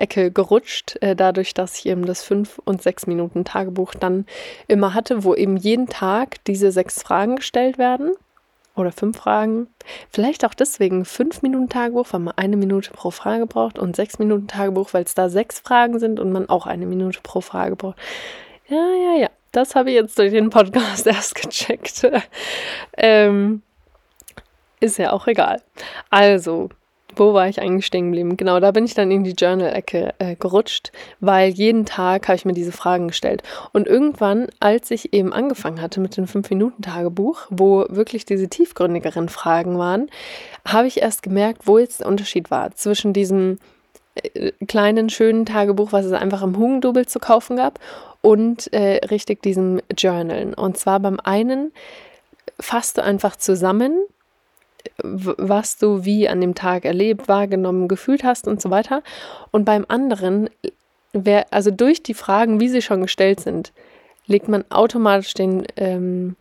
Ecke 0.00 0.30
gerutscht, 0.30 0.96
äh, 1.00 1.14
dadurch, 1.14 1.54
dass 1.54 1.78
ich 1.78 1.86
eben 1.86 2.06
das 2.06 2.24
5- 2.28 2.58
und 2.64 2.82
6-Minuten-Tagebuch 2.82 3.94
dann 3.94 4.26
immer 4.68 4.94
hatte, 4.94 5.24
wo 5.24 5.34
eben 5.34 5.56
jeden 5.56 5.86
Tag 5.86 6.44
diese 6.44 6.72
sechs 6.72 7.02
Fragen 7.02 7.36
gestellt 7.36 7.78
werden. 7.78 8.12
Oder 8.76 8.92
fünf 8.92 9.18
Fragen. 9.18 9.66
Vielleicht 10.10 10.44
auch 10.44 10.54
deswegen 10.54 11.02
5-Minuten-Tagebuch, 11.02 12.06
weil 12.12 12.20
man 12.20 12.34
eine 12.36 12.56
Minute 12.56 12.92
pro 12.92 13.10
Frage 13.10 13.46
braucht 13.46 13.78
und 13.78 13.96
6-Minuten-Tagebuch, 13.96 14.94
weil 14.94 15.04
es 15.04 15.14
da 15.14 15.28
sechs 15.28 15.60
Fragen 15.60 15.98
sind 15.98 16.20
und 16.20 16.32
man 16.32 16.48
auch 16.48 16.66
eine 16.66 16.86
Minute 16.86 17.20
pro 17.22 17.40
Frage 17.40 17.76
braucht. 17.76 17.98
Ja, 18.68 18.76
ja, 18.76 19.20
ja. 19.20 19.30
Das 19.52 19.74
habe 19.74 19.90
ich 19.90 19.96
jetzt 19.96 20.16
durch 20.18 20.30
den 20.30 20.50
Podcast 20.50 21.06
erst 21.06 21.34
gecheckt. 21.34 22.06
ähm, 22.96 23.62
ist 24.78 24.98
ja 24.98 25.12
auch 25.12 25.26
egal. 25.26 25.60
Also, 26.08 26.70
wo 27.20 27.34
war 27.34 27.48
ich 27.48 27.60
eigentlich 27.60 27.84
stehen 27.84 28.06
geblieben? 28.06 28.38
Genau, 28.38 28.58
da 28.60 28.70
bin 28.70 28.86
ich 28.86 28.94
dann 28.94 29.10
in 29.10 29.24
die 29.24 29.32
Journal-Ecke 29.32 30.14
äh, 30.18 30.36
gerutscht, 30.36 30.90
weil 31.20 31.50
jeden 31.50 31.84
Tag 31.84 32.26
habe 32.26 32.36
ich 32.36 32.46
mir 32.46 32.54
diese 32.54 32.72
Fragen 32.72 33.08
gestellt. 33.08 33.42
Und 33.72 33.86
irgendwann, 33.86 34.48
als 34.58 34.90
ich 34.90 35.12
eben 35.12 35.34
angefangen 35.34 35.82
hatte 35.82 36.00
mit 36.00 36.16
dem 36.16 36.24
5-Minuten-Tagebuch, 36.24 37.42
wo 37.50 37.84
wirklich 37.90 38.24
diese 38.24 38.48
tiefgründigeren 38.48 39.28
Fragen 39.28 39.76
waren, 39.76 40.10
habe 40.66 40.88
ich 40.88 41.02
erst 41.02 41.22
gemerkt, 41.22 41.66
wo 41.66 41.76
jetzt 41.76 42.00
der 42.00 42.06
Unterschied 42.08 42.50
war 42.50 42.74
zwischen 42.74 43.12
diesem 43.12 43.58
äh, 44.14 44.52
kleinen, 44.66 45.10
schönen 45.10 45.44
Tagebuch, 45.44 45.92
was 45.92 46.06
es 46.06 46.12
einfach 46.12 46.42
im 46.42 46.56
Hugendubel 46.56 47.06
zu 47.06 47.18
kaufen 47.18 47.56
gab, 47.56 47.78
und 48.22 48.72
äh, 48.72 49.06
richtig 49.06 49.42
diesem 49.42 49.80
Journalen. 49.96 50.54
Und 50.54 50.78
zwar 50.78 51.00
beim 51.00 51.20
einen 51.20 51.72
fasst 52.58 52.98
du 52.98 53.02
einfach 53.02 53.36
zusammen, 53.36 54.06
was 55.02 55.78
du 55.78 56.04
wie 56.04 56.28
an 56.28 56.40
dem 56.40 56.54
Tag 56.54 56.84
erlebt, 56.84 57.28
wahrgenommen, 57.28 57.88
gefühlt 57.88 58.24
hast 58.24 58.46
und 58.46 58.60
so 58.60 58.70
weiter. 58.70 59.02
Und 59.50 59.64
beim 59.64 59.84
anderen, 59.88 60.50
wer, 61.12 61.46
also 61.52 61.70
durch 61.70 62.02
die 62.02 62.14
Fragen, 62.14 62.60
wie 62.60 62.68
sie 62.68 62.82
schon 62.82 63.02
gestellt 63.02 63.40
sind, 63.40 63.72
legt 64.26 64.48
man 64.48 64.64
automatisch 64.70 65.34
den, 65.34 65.66
ähm, 65.76 66.36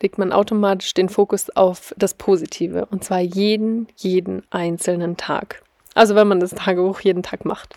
legt 0.00 0.18
man 0.18 0.32
automatisch 0.32 0.94
den 0.94 1.08
Fokus 1.08 1.50
auf 1.50 1.94
das 1.96 2.14
Positive. 2.14 2.86
Und 2.90 3.04
zwar 3.04 3.20
jeden, 3.20 3.86
jeden 3.96 4.42
einzelnen 4.50 5.16
Tag. 5.16 5.62
Also 5.94 6.14
wenn 6.14 6.28
man 6.28 6.40
das 6.40 6.50
Tagebuch 6.50 7.00
jeden 7.00 7.22
Tag 7.22 7.44
macht. 7.44 7.76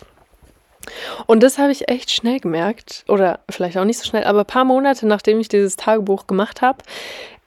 Und 1.26 1.42
das 1.42 1.58
habe 1.58 1.72
ich 1.72 1.88
echt 1.88 2.10
schnell 2.10 2.40
gemerkt, 2.40 3.04
oder 3.08 3.40
vielleicht 3.48 3.78
auch 3.78 3.84
nicht 3.84 3.98
so 3.98 4.04
schnell, 4.04 4.24
aber 4.24 4.40
ein 4.40 4.46
paar 4.46 4.64
Monate 4.64 5.06
nachdem 5.06 5.40
ich 5.40 5.48
dieses 5.48 5.76
Tagebuch 5.76 6.26
gemacht 6.26 6.62
habe, 6.62 6.78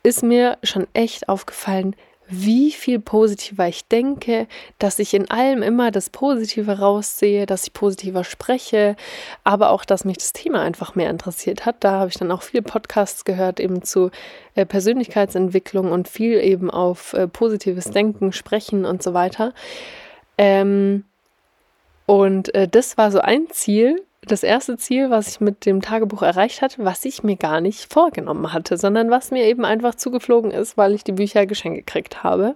ist 0.04 0.24
mir 0.24 0.58
schon 0.64 0.88
echt 0.94 1.30
aufgefallen, 1.30 1.96
wie 2.30 2.72
viel 2.72 3.00
positiver 3.00 3.68
ich 3.68 3.88
denke, 3.88 4.48
dass 4.80 5.00
ich 5.00 5.14
in 5.14 5.30
allem 5.30 5.64
immer 5.64 5.92
das 5.92 6.10
Positive 6.10 6.80
raussehe, 6.80 7.46
dass 7.46 7.68
ich 7.68 7.74
positiver 7.74 8.24
spreche, 8.24 8.96
aber 9.44 9.70
auch, 9.70 9.86
dass 9.86 10.06
mich 10.06 10.18
das 10.18 10.34
Thema 10.34 10.62
einfach 10.62 10.96
mehr 10.96 11.10
interessiert 11.10 11.66
hat. 11.66 11.78
Da 11.80 11.92
habe 11.94 12.10
ich 12.10 12.18
dann 12.18 12.32
auch 12.32 12.42
viele 12.42 12.64
Podcasts 12.64 13.26
gehört, 13.26 13.60
eben 13.60 13.82
zu 13.82 14.12
äh, 14.56 14.66
Persönlichkeitsentwicklung 14.66 15.92
und 15.92 16.08
viel 16.08 16.40
eben 16.42 16.70
auf 16.70 17.14
äh, 17.14 17.28
positives 17.28 17.86
Denken, 17.86 18.34
Sprechen 18.34 18.86
und 18.86 19.02
so 19.02 19.14
weiter. 19.14 19.54
Ähm, 20.38 21.06
und 22.06 22.54
äh, 22.56 22.68
das 22.68 22.98
war 22.98 23.12
so 23.12 23.20
ein 23.20 23.48
Ziel, 23.52 24.02
das 24.28 24.44
erste 24.44 24.78
Ziel, 24.78 25.10
was 25.10 25.28
ich 25.28 25.40
mit 25.40 25.66
dem 25.66 25.82
Tagebuch 25.82 26.22
erreicht 26.22 26.62
hatte, 26.62 26.84
was 26.86 27.06
ich 27.06 27.24
mir 27.24 27.36
gar 27.36 27.62
nicht 27.62 27.92
vorgenommen 27.92 28.54
hatte, 28.54 28.78
sondern 28.78 29.10
was 29.10 29.32
mir 29.32 29.46
eben 29.46 29.66
einfach 29.66 29.96
zugeflogen 29.96 30.52
ist, 30.52 30.78
weil 30.78 30.94
ich 30.94 31.04
die 31.04 31.14
Bücher 31.14 31.46
geschenkt 31.46 31.86
gekriegt 31.86 32.24
habe. 32.24 32.56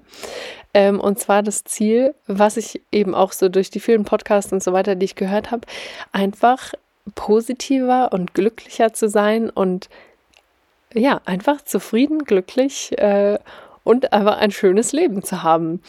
Ähm, 0.73 0.99
und 0.99 1.19
zwar 1.19 1.43
das 1.43 1.63
Ziel, 1.63 2.13
was 2.27 2.57
ich 2.57 2.81
eben 2.91 3.15
auch 3.15 3.31
so 3.33 3.49
durch 3.49 3.69
die 3.69 3.79
vielen 3.79 4.05
Podcasts 4.05 4.53
und 4.53 4.63
so 4.63 4.73
weiter, 4.73 4.95
die 4.95 5.05
ich 5.05 5.15
gehört 5.15 5.51
habe, 5.51 5.67
einfach 6.11 6.73
positiver 7.15 8.13
und 8.13 8.33
glücklicher 8.33 8.93
zu 8.93 9.09
sein 9.09 9.49
und 9.49 9.89
ja, 10.93 11.21
einfach 11.25 11.61
zufrieden, 11.61 12.25
glücklich 12.25 12.97
äh, 12.97 13.39
und 13.83 14.13
einfach 14.13 14.37
ein 14.37 14.51
schönes 14.51 14.91
Leben 14.93 15.23
zu 15.23 15.43
haben 15.43 15.81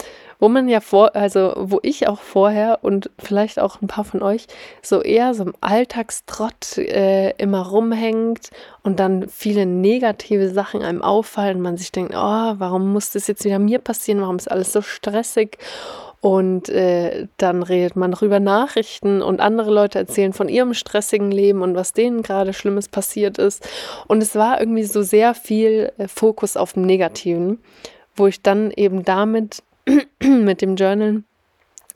wo 0.42 0.48
man 0.48 0.68
ja 0.68 0.80
vor, 0.80 1.14
also 1.14 1.54
wo 1.56 1.78
ich 1.84 2.08
auch 2.08 2.20
vorher 2.20 2.80
und 2.82 3.10
vielleicht 3.16 3.60
auch 3.60 3.80
ein 3.80 3.86
paar 3.86 4.02
von 4.02 4.22
euch 4.24 4.48
so 4.82 5.00
eher 5.00 5.34
so 5.34 5.44
im 5.44 5.54
Alltagstrott 5.60 6.78
äh, 6.78 7.30
immer 7.36 7.64
rumhängt 7.64 8.50
und 8.82 8.98
dann 8.98 9.28
viele 9.28 9.66
negative 9.66 10.50
Sachen 10.50 10.82
einem 10.82 11.00
auffallen, 11.00 11.60
man 11.60 11.76
sich 11.76 11.92
denkt, 11.92 12.14
oh, 12.16 12.54
warum 12.58 12.92
muss 12.92 13.12
das 13.12 13.28
jetzt 13.28 13.44
wieder 13.44 13.60
mir 13.60 13.78
passieren, 13.78 14.20
warum 14.20 14.34
ist 14.34 14.50
alles 14.50 14.72
so 14.72 14.82
stressig? 14.82 15.58
Und 16.22 16.68
äh, 16.68 17.26
dann 17.36 17.64
redet 17.64 17.96
man 17.96 18.12
noch 18.12 18.22
über 18.22 18.38
Nachrichten 18.38 19.22
und 19.22 19.40
andere 19.40 19.72
Leute 19.72 19.98
erzählen 19.98 20.32
von 20.32 20.48
ihrem 20.48 20.72
stressigen 20.72 21.32
Leben 21.32 21.62
und 21.62 21.74
was 21.74 21.94
denen 21.94 22.22
gerade 22.22 22.52
Schlimmes 22.52 22.88
passiert 22.88 23.38
ist. 23.38 23.68
Und 24.06 24.22
es 24.22 24.36
war 24.36 24.60
irgendwie 24.60 24.84
so 24.84 25.02
sehr 25.02 25.34
viel 25.34 25.92
äh, 25.98 26.06
Fokus 26.06 26.56
auf 26.56 26.74
dem 26.74 26.86
Negativen, 26.86 27.58
wo 28.14 28.28
ich 28.28 28.40
dann 28.40 28.70
eben 28.70 29.04
damit 29.04 29.64
mit 30.22 30.62
dem 30.62 30.76
Journal 30.76 31.24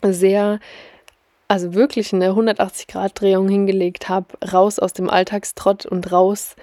sehr, 0.02 0.58
also 1.46 1.74
wirklich 1.74 2.12
eine 2.12 2.30
180-Grad-Drehung 2.30 3.48
hingelegt 3.48 4.08
habe, 4.08 4.26
raus 4.52 4.80
aus 4.80 4.92
dem 4.92 5.08
Alltagstrott 5.08 5.86
und 5.86 6.10
raus, 6.10 6.56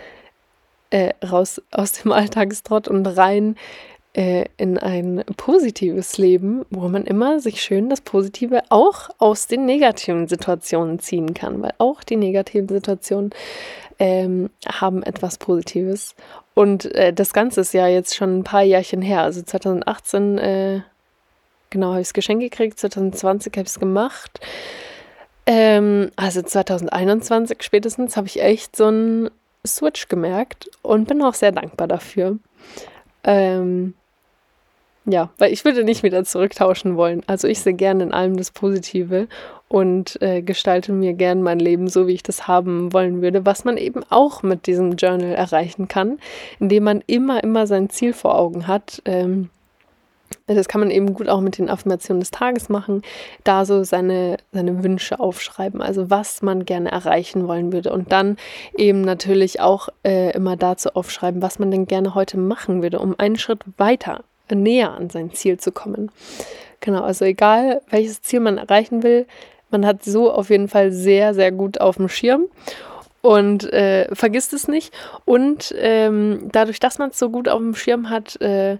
äh, 0.89 1.13
raus 1.25 1.61
aus 1.71 1.93
dem 1.93 2.11
Alltagstrott 2.11 2.89
und 2.89 3.05
rein 3.05 3.55
äh, 4.13 4.45
in 4.57 4.77
ein 4.77 5.23
positives 5.37 6.17
Leben, 6.17 6.65
wo 6.69 6.87
man 6.87 7.05
immer 7.05 7.39
sich 7.39 7.61
schön 7.61 7.89
das 7.89 8.01
Positive 8.01 8.61
auch 8.69 9.09
aus 9.17 9.47
den 9.47 9.65
negativen 9.65 10.27
Situationen 10.27 10.99
ziehen 10.99 11.33
kann, 11.33 11.61
weil 11.61 11.73
auch 11.79 12.03
die 12.03 12.15
negativen 12.15 12.69
Situationen 12.69 13.31
ähm, 13.99 14.49
haben 14.67 15.03
etwas 15.03 15.37
Positives. 15.37 16.15
Und 16.53 16.85
äh, 16.93 17.11
das 17.11 17.33
Ganze 17.33 17.61
ist 17.61 17.73
ja 17.73 17.87
jetzt 17.87 18.15
schon 18.15 18.39
ein 18.39 18.43
paar 18.43 18.63
Jährchen 18.63 19.01
her. 19.01 19.23
Also 19.23 19.41
2018 19.41 20.37
äh, 20.37 20.81
genau, 21.69 21.89
habe 21.91 22.01
ich 22.01 22.07
das 22.07 22.13
Geschenk 22.13 22.41
gekriegt. 22.41 22.79
2020 22.79 23.53
habe 23.53 23.63
ich 23.63 23.69
es 23.69 23.79
gemacht. 23.79 24.39
Ähm, 25.45 26.11
also 26.15 26.41
2021 26.41 27.61
spätestens 27.63 28.15
habe 28.15 28.27
ich 28.27 28.41
echt 28.41 28.75
so 28.75 28.85
einen 28.85 29.29
Switch 29.65 30.07
gemerkt 30.07 30.69
und 30.81 31.07
bin 31.07 31.21
auch 31.21 31.33
sehr 31.33 31.51
dankbar 31.51 31.87
dafür. 31.87 32.37
Ähm, 33.23 33.95
ja, 35.05 35.29
weil 35.37 35.51
ich 35.51 35.65
würde 35.65 35.83
nicht 35.83 36.03
wieder 36.03 36.23
zurücktauschen 36.23 36.95
wollen. 36.95 37.23
Also 37.27 37.47
ich 37.47 37.59
sehe 37.59 37.73
gerne 37.73 38.03
in 38.03 38.13
allem 38.13 38.37
das 38.37 38.51
Positive 38.51 39.27
und 39.67 40.21
äh, 40.21 40.41
gestalte 40.41 40.93
mir 40.93 41.13
gern 41.13 41.41
mein 41.41 41.59
Leben 41.59 41.87
so, 41.87 42.07
wie 42.07 42.13
ich 42.13 42.23
das 42.23 42.47
haben 42.47 42.93
wollen 42.93 43.21
würde, 43.21 43.45
was 43.45 43.65
man 43.65 43.77
eben 43.77 44.01
auch 44.09 44.43
mit 44.43 44.67
diesem 44.67 44.95
Journal 44.95 45.33
erreichen 45.33 45.87
kann, 45.87 46.19
indem 46.59 46.83
man 46.83 47.03
immer, 47.07 47.43
immer 47.43 47.67
sein 47.67 47.89
Ziel 47.89 48.13
vor 48.13 48.37
Augen 48.37 48.67
hat. 48.67 49.01
Ähm, 49.05 49.49
das 50.47 50.67
kann 50.67 50.81
man 50.81 50.91
eben 50.91 51.13
gut 51.13 51.29
auch 51.29 51.41
mit 51.41 51.57
den 51.57 51.69
Affirmationen 51.69 52.19
des 52.19 52.31
Tages 52.31 52.69
machen, 52.69 53.01
da 53.43 53.65
so 53.65 53.83
seine, 53.83 54.37
seine 54.51 54.83
Wünsche 54.83 55.19
aufschreiben, 55.19 55.81
also 55.81 56.09
was 56.09 56.41
man 56.41 56.65
gerne 56.65 56.91
erreichen 56.91 57.47
wollen 57.47 57.71
würde. 57.71 57.91
Und 57.91 58.11
dann 58.11 58.37
eben 58.77 59.01
natürlich 59.01 59.59
auch 59.59 59.89
äh, 60.03 60.31
immer 60.31 60.55
dazu 60.55 60.89
aufschreiben, 60.93 61.41
was 61.41 61.59
man 61.59 61.71
denn 61.71 61.87
gerne 61.87 62.15
heute 62.15 62.37
machen 62.37 62.81
würde, 62.81 62.99
um 62.99 63.15
einen 63.17 63.37
Schritt 63.37 63.61
weiter, 63.77 64.23
näher 64.51 64.91
an 64.91 65.09
sein 65.09 65.33
Ziel 65.33 65.59
zu 65.59 65.71
kommen. 65.71 66.11
Genau, 66.79 67.01
also 67.03 67.25
egal 67.25 67.81
welches 67.89 68.21
Ziel 68.21 68.39
man 68.39 68.57
erreichen 68.57 69.03
will, 69.03 69.25
man 69.69 69.85
hat 69.85 70.03
so 70.03 70.31
auf 70.31 70.49
jeden 70.49 70.67
Fall 70.67 70.91
sehr, 70.91 71.33
sehr 71.33 71.51
gut 71.51 71.81
auf 71.81 71.95
dem 71.97 72.09
Schirm 72.09 72.45
und 73.21 73.71
äh, 73.71 74.13
vergisst 74.13 74.53
es 74.53 74.67
nicht. 74.67 74.93
Und 75.25 75.73
ähm, 75.77 76.49
dadurch, 76.51 76.79
dass 76.79 76.99
man 76.99 77.09
es 77.09 77.19
so 77.19 77.29
gut 77.29 77.49
auf 77.49 77.59
dem 77.59 77.73
Schirm 77.73 78.09
hat, 78.09 78.39
äh, 78.41 78.77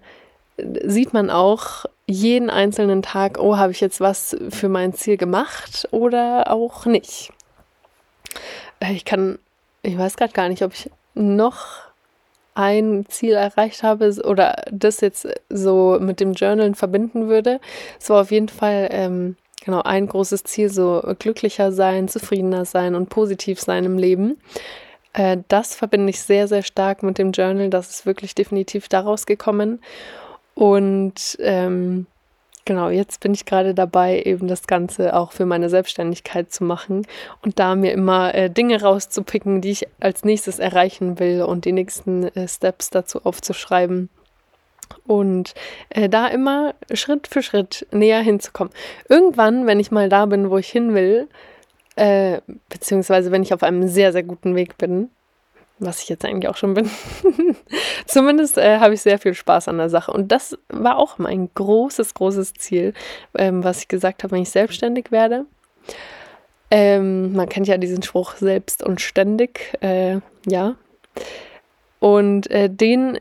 sieht 0.58 1.14
man 1.14 1.30
auch 1.30 1.86
jeden 2.06 2.50
einzelnen 2.50 3.02
Tag, 3.02 3.40
oh, 3.40 3.58
habe 3.58 3.72
ich 3.72 3.82
jetzt 3.82 4.02
was 4.02 4.36
für 4.50 4.70
mein 4.70 4.94
Ziel 4.94 5.18
gemacht 5.18 5.88
oder 5.92 6.52
auch 6.52 6.86
nicht. 6.86 7.32
Äh, 8.80 8.94
ich 8.94 9.06
kann, 9.06 9.40
ich 9.82 9.98
weiß 9.98 10.18
gerade 10.18 10.34
gar 10.34 10.50
nicht, 10.50 10.62
ob 10.62 10.74
ich 10.74 10.92
noch 11.14 11.82
ein 12.56 13.06
Ziel 13.08 13.34
erreicht 13.34 13.84
habe 13.84 14.14
oder 14.24 14.64
das 14.72 15.02
jetzt 15.02 15.28
so 15.50 15.98
mit 16.00 16.20
dem 16.20 16.34
Journalen 16.34 16.76
verbinden 16.76 17.28
würde. 17.28 17.60
Es 18.00 18.10
war 18.10 18.22
auf 18.22 18.32
jeden 18.32 18.50
Fall 18.50 18.90
ähm, 18.92 19.36
genau 19.64 19.82
ein 19.82 20.08
großes 20.08 20.44
Ziel, 20.44 20.70
so 20.70 21.02
glücklicher 21.20 21.72
sein, 21.72 22.08
zufriedener 22.08 22.66
sein 22.66 22.96
und 22.96 23.10
positiv 23.10 23.60
sein 23.60 23.86
im 23.86 23.98
Leben. 23.98 24.38
Äh, 25.14 25.38
das 25.48 25.76
verbinde 25.76 26.10
ich 26.10 26.22
sehr, 26.22 26.48
sehr 26.48 26.64
stark 26.64 27.04
mit 27.04 27.18
dem 27.18 27.32
Journal. 27.32 27.70
Das 27.70 27.90
ist 27.90 28.06
wirklich 28.06 28.36
definitiv 28.36 28.90
daraus 28.90 29.26
gekommen. 29.26 29.80
Und 30.56 31.38
ähm, 31.40 32.06
genau, 32.66 32.90
jetzt 32.90 33.20
bin 33.20 33.34
ich 33.34 33.46
gerade 33.46 33.74
dabei, 33.74 34.22
eben 34.24 34.48
das 34.48 34.68
Ganze 34.68 35.16
auch 35.16 35.32
für 35.32 35.46
meine 35.46 35.70
Selbstständigkeit 35.70 36.52
zu 36.52 36.64
machen 36.64 37.06
und 37.42 37.60
da 37.60 37.76
mir 37.76 37.92
immer 37.92 38.34
äh, 38.34 38.50
Dinge 38.50 38.82
rauszupicken, 38.82 39.62
die 39.62 39.72
ich 39.72 39.88
als 40.00 40.24
nächstes 40.24 40.60
erreichen 40.60 41.20
will 41.20 41.44
und 41.44 41.66
die 41.66 41.72
nächsten 41.72 42.24
äh, 42.36 42.48
Steps 42.48 42.90
dazu 42.90 43.22
aufzuschreiben. 43.24 44.10
Und 45.06 45.54
äh, 45.90 46.08
da 46.08 46.28
immer 46.28 46.76
Schritt 46.94 47.28
für 47.28 47.42
Schritt 47.42 47.88
näher 47.92 48.22
hinzukommen. 48.22 48.74
Irgendwann, 49.10 49.68
wenn 49.68 49.80
ich 49.80 49.92
mal 49.92 50.10
da 50.10 50.26
bin, 50.26 50.50
wo 50.50 50.58
ich 50.58 50.70
hin 50.70 50.94
will, 50.94 51.28
äh, 51.96 52.42
beziehungsweise 52.70 53.32
wenn 53.32 53.44
ich 53.44 53.54
auf 53.54 53.64
einem 53.64 53.88
sehr, 53.88 54.12
sehr 54.12 54.24
guten 54.24 54.56
Weg 54.56 54.78
bin, 54.78 55.10
was 55.86 56.02
ich 56.02 56.10
jetzt 56.10 56.26
eigentlich 56.26 56.50
auch 56.50 56.58
schon 56.58 56.74
bin. 56.74 56.90
Zumindest 58.06 58.58
äh, 58.58 58.80
habe 58.80 58.94
ich 58.94 59.02
sehr 59.02 59.20
viel 59.20 59.34
Spaß 59.34 59.68
an 59.68 59.78
der 59.78 59.90
Sache. 59.90 60.12
Und 60.12 60.32
das 60.32 60.58
war 60.70 60.98
auch 60.98 61.18
mein 61.18 61.50
großes, 61.54 62.14
großes 62.14 62.54
Ziel, 62.54 62.94
ähm, 63.38 63.64
was 63.64 63.80
ich 63.80 63.88
gesagt 63.88 64.24
habe, 64.24 64.32
wenn 64.32 64.42
ich 64.42 64.50
selbstständig 64.50 65.12
werde. 65.12 65.46
Ähm, 66.72 67.34
man 67.34 67.50
kennt 67.50 67.68
ja 67.68 67.78
diesen 67.78 68.02
Spruch 68.02 68.36
selbst 68.36 68.84
und 68.84 69.00
ständig, 69.00 69.78
äh, 69.82 70.20
ja. 70.48 70.76
Und 72.00 72.50
äh, 72.50 72.70
den 72.70 73.20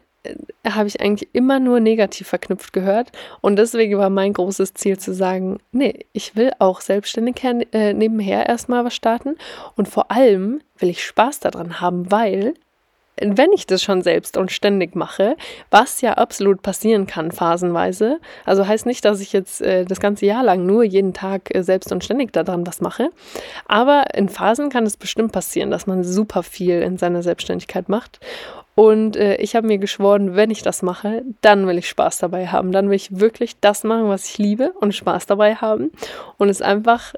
habe 0.67 0.89
ich 0.89 1.01
eigentlich 1.01 1.29
immer 1.33 1.59
nur 1.59 1.81
negativ 1.81 2.29
verknüpft 2.29 2.73
gehört. 2.73 3.11
Und 3.41 3.57
deswegen 3.57 3.99
war 3.99 4.11
mein 4.11 4.33
großes 4.33 4.75
Ziel 4.75 4.99
zu 4.99 5.13
sagen, 5.13 5.59
nee, 5.73 6.07
ich 6.13 6.37
will 6.37 6.53
auch 6.59 6.81
selbstständig 6.81 7.43
äh, 7.45 7.93
nebenher 7.93 8.49
erstmal 8.49 8.85
was 8.85 8.95
starten. 8.95 9.37
Und 9.77 9.89
vor 9.89 10.11
allem 10.11 10.61
will 10.79 10.91
ich 10.91 11.05
Spaß 11.05 11.41
daran 11.41 11.81
haben, 11.81 12.11
weil 12.11 12.55
wenn 13.21 13.53
ich 13.53 13.67
das 13.67 13.83
schon 13.83 14.03
selbst 14.03 14.37
und 14.37 14.51
ständig 14.51 14.97
mache, 14.97 15.37
was 15.71 16.01
ja 16.01 16.15
absolut 16.15 16.63
passieren 16.63 17.07
kann, 17.07 17.31
phasenweise, 17.31 18.21
also 18.45 18.67
heißt 18.67 18.87
nicht, 18.87 19.05
dass 19.05 19.21
ich 19.21 19.33
jetzt 19.33 19.61
äh, 19.61 19.85
das 19.85 20.01
ganze 20.01 20.27
Jahr 20.27 20.43
lang 20.43 20.65
nur 20.65 20.83
jeden 20.83 21.13
Tag 21.13 21.55
äh, 21.55 21.63
selbst 21.63 21.93
und 21.93 22.03
ständig 22.03 22.33
daran 22.33 22.67
was 22.67 22.81
mache, 22.81 23.11
aber 23.67 24.15
in 24.15 24.29
Phasen 24.29 24.71
kann 24.71 24.87
es 24.87 24.97
bestimmt 24.97 25.33
passieren, 25.33 25.71
dass 25.71 25.87
man 25.87 26.05
super 26.05 26.43
viel 26.43 26.81
in 26.81 26.97
seiner 26.97 27.23
Selbstständigkeit 27.23 27.89
macht. 27.89 28.19
Und 28.75 29.17
äh, 29.17 29.37
ich 29.37 29.55
habe 29.55 29.67
mir 29.67 29.79
geschworen, 29.79 30.35
wenn 30.35 30.51
ich 30.51 30.63
das 30.63 30.83
mache, 30.83 31.23
dann 31.43 31.67
will 31.67 31.79
ich 31.79 31.89
Spaß 31.89 32.19
dabei 32.19 32.47
haben. 32.47 32.73
Dann 32.73 32.89
will 32.89 32.97
ich 32.97 33.21
wirklich 33.21 33.61
das 33.61 33.85
machen, 33.85 34.09
was 34.09 34.27
ich 34.29 34.39
liebe 34.39 34.73
und 34.81 34.95
Spaß 34.95 35.27
dabei 35.27 35.57
haben 35.57 35.91
und 36.39 36.49
es 36.49 36.63
einfach 36.63 37.15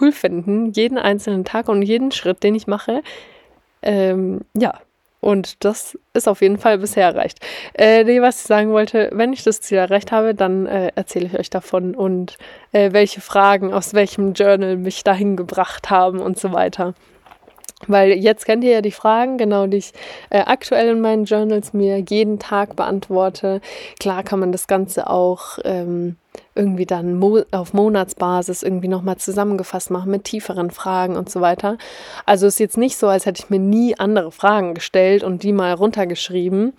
cool 0.00 0.12
finden, 0.12 0.72
jeden 0.72 0.98
einzelnen 0.98 1.44
Tag 1.44 1.68
und 1.68 1.82
jeden 1.82 2.12
Schritt, 2.12 2.42
den 2.42 2.54
ich 2.54 2.66
mache. 2.66 3.02
Ähm, 3.82 4.40
ja, 4.54 4.74
und 5.20 5.64
das 5.64 5.98
ist 6.14 6.28
auf 6.28 6.42
jeden 6.42 6.58
Fall 6.58 6.78
bisher 6.78 7.06
erreicht. 7.06 7.38
Äh, 7.74 8.04
nee, 8.04 8.22
was 8.22 8.40
ich 8.40 8.46
sagen 8.46 8.70
wollte, 8.70 9.10
wenn 9.12 9.32
ich 9.32 9.42
das 9.42 9.60
Ziel 9.60 9.78
erreicht 9.78 10.12
habe, 10.12 10.34
dann 10.34 10.66
äh, 10.66 10.92
erzähle 10.94 11.26
ich 11.26 11.38
euch 11.38 11.50
davon 11.50 11.94
und 11.94 12.38
äh, 12.72 12.92
welche 12.92 13.20
Fragen 13.20 13.72
aus 13.72 13.94
welchem 13.94 14.32
Journal 14.34 14.76
mich 14.76 15.02
dahin 15.02 15.36
gebracht 15.36 15.90
haben 15.90 16.20
und 16.20 16.38
so 16.38 16.52
weiter. 16.52 16.94
Weil 17.86 18.12
jetzt 18.12 18.44
kennt 18.44 18.64
ihr 18.64 18.72
ja 18.72 18.80
die 18.80 18.90
Fragen, 18.90 19.38
genau, 19.38 19.66
die 19.66 19.76
ich 19.76 19.92
äh, 20.30 20.40
aktuell 20.40 20.88
in 20.88 21.00
meinen 21.00 21.24
Journals 21.24 21.72
mir 21.72 21.98
jeden 22.00 22.38
Tag 22.38 22.74
beantworte. 22.74 23.60
Klar 24.00 24.24
kann 24.24 24.40
man 24.40 24.50
das 24.50 24.66
Ganze 24.66 25.08
auch 25.08 25.58
ähm, 25.64 26.16
irgendwie 26.58 26.84
dann 26.84 27.18
mo 27.18 27.42
auf 27.52 27.72
Monatsbasis 27.72 28.62
irgendwie 28.62 28.88
nochmal 28.88 29.16
zusammengefasst 29.16 29.90
machen 29.90 30.10
mit 30.10 30.24
tieferen 30.24 30.70
Fragen 30.70 31.16
und 31.16 31.30
so 31.30 31.40
weiter. 31.40 31.78
Also 32.26 32.46
ist 32.46 32.58
jetzt 32.58 32.76
nicht 32.76 32.98
so, 32.98 33.06
als 33.08 33.24
hätte 33.24 33.42
ich 33.42 33.50
mir 33.50 33.60
nie 33.60 33.98
andere 33.98 34.32
Fragen 34.32 34.74
gestellt 34.74 35.22
und 35.22 35.42
die 35.42 35.52
mal 35.52 35.72
runtergeschrieben, 35.72 36.74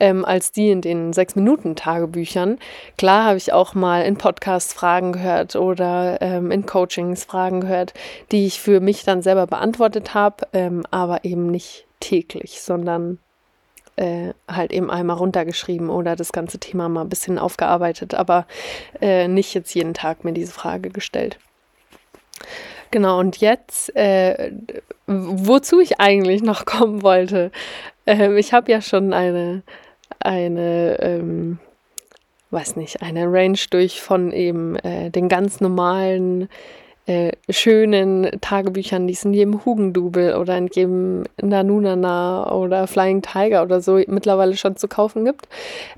ähm, 0.00 0.24
als 0.24 0.52
die 0.52 0.70
in 0.70 0.80
den 0.80 1.12
Sechs-Minuten-Tagebüchern. 1.12 2.58
Klar 2.96 3.24
habe 3.24 3.36
ich 3.36 3.52
auch 3.52 3.74
mal 3.74 4.02
in 4.02 4.16
Podcasts 4.16 4.72
Fragen 4.72 5.12
gehört 5.12 5.56
oder 5.56 6.22
ähm, 6.22 6.50
in 6.50 6.64
Coachings 6.64 7.24
Fragen 7.24 7.60
gehört, 7.60 7.92
die 8.30 8.46
ich 8.46 8.60
für 8.60 8.80
mich 8.80 9.04
dann 9.04 9.22
selber 9.22 9.46
beantwortet 9.46 10.14
habe, 10.14 10.46
ähm, 10.52 10.84
aber 10.90 11.24
eben 11.24 11.50
nicht 11.50 11.86
täglich, 12.00 12.60
sondern 12.60 13.18
äh, 13.96 14.32
halt 14.48 14.72
eben 14.72 14.90
einmal 14.90 15.16
runtergeschrieben 15.16 15.90
oder 15.90 16.16
das 16.16 16.32
ganze 16.32 16.58
Thema 16.58 16.88
mal 16.88 17.02
ein 17.02 17.08
bisschen 17.08 17.38
aufgearbeitet, 17.38 18.14
aber 18.14 18.46
äh, 19.00 19.28
nicht 19.28 19.54
jetzt 19.54 19.74
jeden 19.74 19.94
Tag 19.94 20.24
mir 20.24 20.32
diese 20.32 20.52
Frage 20.52 20.90
gestellt. 20.90 21.38
Genau, 22.90 23.18
und 23.18 23.38
jetzt, 23.38 23.94
äh, 23.96 24.52
wozu 25.06 25.80
ich 25.80 26.00
eigentlich 26.00 26.42
noch 26.42 26.64
kommen 26.66 27.02
wollte. 27.02 27.50
Ähm, 28.06 28.36
ich 28.36 28.52
habe 28.52 28.70
ja 28.70 28.80
schon 28.80 29.12
eine, 29.12 29.62
eine 30.20 30.98
ähm, 31.00 31.58
weiß 32.54 32.76
nicht, 32.76 33.02
eine 33.02 33.26
Range 33.30 33.58
durch 33.70 34.00
von 34.00 34.32
eben 34.32 34.76
äh, 34.76 35.10
den 35.10 35.28
ganz 35.28 35.60
normalen 35.60 36.48
äh, 37.06 37.32
schönen 37.50 38.30
Tagebüchern, 38.40 39.06
die 39.06 39.12
es 39.12 39.24
in 39.24 39.34
jedem 39.34 39.64
Hugendubel 39.64 40.36
oder 40.36 40.56
in 40.56 40.68
jedem 40.68 41.24
Nanunana 41.40 42.52
oder 42.54 42.86
Flying 42.86 43.20
Tiger 43.20 43.62
oder 43.62 43.80
so 43.80 44.00
mittlerweile 44.06 44.56
schon 44.56 44.76
zu 44.76 44.88
kaufen 44.88 45.24
gibt. 45.24 45.48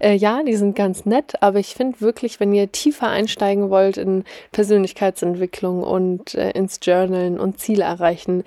Äh, 0.01 0.15
ja, 0.15 0.43
die 0.43 0.57
sind 0.57 0.75
ganz 0.75 1.07
nett, 1.07 1.35
aber 1.41 1.61
ich 1.61 1.75
finde 1.75 2.01
wirklich, 2.01 2.41
wenn 2.41 2.53
ihr 2.53 2.73
tiefer 2.73 3.09
einsteigen 3.09 3.71
wollt 3.71 3.97
in 3.97 4.25
Persönlichkeitsentwicklung 4.53 5.83
und 5.83 6.35
äh, 6.35 6.51
ins 6.51 6.81
Journalen 6.83 7.39
und 7.39 7.61
Ziele 7.61 7.85
erreichen, 7.85 8.43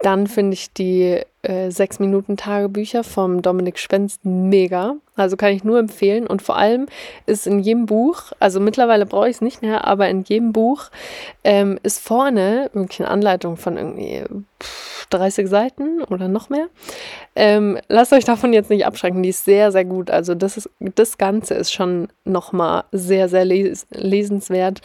dann 0.00 0.26
finde 0.26 0.54
ich 0.54 0.72
die 0.72 1.20
äh, 1.42 1.68
6-Minuten-Tagebücher 1.68 3.04
vom 3.04 3.42
Dominik 3.42 3.78
Spenst 3.78 4.24
mega. 4.24 4.96
Also 5.16 5.36
kann 5.36 5.52
ich 5.52 5.64
nur 5.64 5.78
empfehlen. 5.78 6.26
Und 6.26 6.42
vor 6.42 6.56
allem 6.56 6.86
ist 7.26 7.46
in 7.46 7.60
jedem 7.60 7.86
Buch, 7.86 8.32
also 8.40 8.60
mittlerweile 8.60 9.06
brauche 9.06 9.28
ich 9.28 9.36
es 9.36 9.40
nicht 9.40 9.62
mehr, 9.62 9.86
aber 9.86 10.08
in 10.08 10.22
jedem 10.22 10.52
Buch 10.52 10.90
ähm, 11.44 11.78
ist 11.82 12.00
vorne 12.00 12.70
wirklich 12.72 13.00
eine 13.00 13.10
Anleitung 13.10 13.56
von 13.56 13.76
irgendwie 13.76 14.24
30 15.10 15.48
Seiten 15.48 16.02
oder 16.02 16.28
noch 16.28 16.50
mehr. 16.50 16.66
Ähm, 17.36 17.78
lasst 17.88 18.12
euch 18.12 18.24
davon 18.24 18.52
jetzt 18.52 18.70
nicht 18.70 18.86
abschrecken, 18.86 19.22
die 19.22 19.28
ist 19.28 19.44
sehr, 19.44 19.70
sehr 19.70 19.84
gut. 19.84 20.10
Also 20.10 20.34
das, 20.34 20.56
ist, 20.56 20.70
das 20.80 21.18
Ganze 21.18 21.54
ist 21.54 21.72
schon 21.72 22.08
nochmal 22.24 22.84
sehr, 22.90 23.28
sehr 23.28 23.44
les 23.44 23.86
lesenswert. 23.90 24.80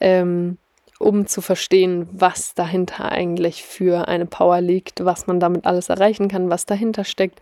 Ähm, 0.00 0.58
um 0.98 1.26
zu 1.26 1.40
verstehen, 1.40 2.08
was 2.12 2.54
dahinter 2.54 3.10
eigentlich 3.10 3.64
für 3.64 4.08
eine 4.08 4.26
Power 4.26 4.60
liegt, 4.60 5.04
was 5.04 5.26
man 5.26 5.40
damit 5.40 5.66
alles 5.66 5.88
erreichen 5.88 6.28
kann, 6.28 6.50
was 6.50 6.66
dahinter 6.66 7.04
steckt. 7.04 7.40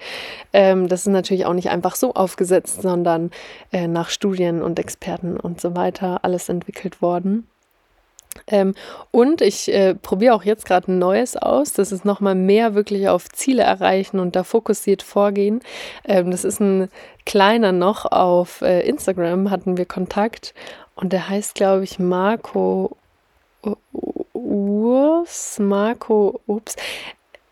Ähm, 0.52 0.88
das 0.88 1.02
ist 1.02 1.12
natürlich 1.12 1.46
auch 1.46 1.54
nicht 1.54 1.70
einfach 1.70 1.94
so 1.94 2.14
aufgesetzt, 2.14 2.82
sondern 2.82 3.30
äh, 3.72 3.86
nach 3.88 4.10
Studien 4.10 4.62
und 4.62 4.78
Experten 4.78 5.36
und 5.38 5.60
so 5.60 5.76
weiter 5.76 6.20
alles 6.22 6.48
entwickelt 6.48 7.02
worden. 7.02 7.46
Ähm, 8.46 8.74
und 9.10 9.40
ich 9.40 9.72
äh, 9.72 9.94
probiere 9.94 10.34
auch 10.34 10.44
jetzt 10.44 10.64
gerade 10.64 10.90
ein 10.90 10.98
neues 10.98 11.36
aus. 11.36 11.72
Das 11.72 11.92
ist 11.92 12.04
nochmal 12.04 12.34
mehr 12.34 12.74
wirklich 12.74 13.08
auf 13.08 13.28
Ziele 13.28 13.62
erreichen 13.62 14.18
und 14.18 14.36
da 14.36 14.44
fokussiert 14.44 15.02
vorgehen. 15.02 15.60
Ähm, 16.04 16.30
das 16.30 16.44
ist 16.44 16.60
ein 16.60 16.88
kleiner 17.26 17.72
noch. 17.72 18.10
Auf 18.10 18.62
äh, 18.62 18.80
Instagram 18.80 19.50
hatten 19.50 19.76
wir 19.76 19.86
Kontakt 19.86 20.54
und 20.94 21.12
der 21.12 21.28
heißt, 21.28 21.54
glaube 21.54 21.84
ich, 21.84 21.98
Marco 21.98 22.96
Urs, 24.32 25.58
Marco, 25.58 26.40
ups, 26.46 26.76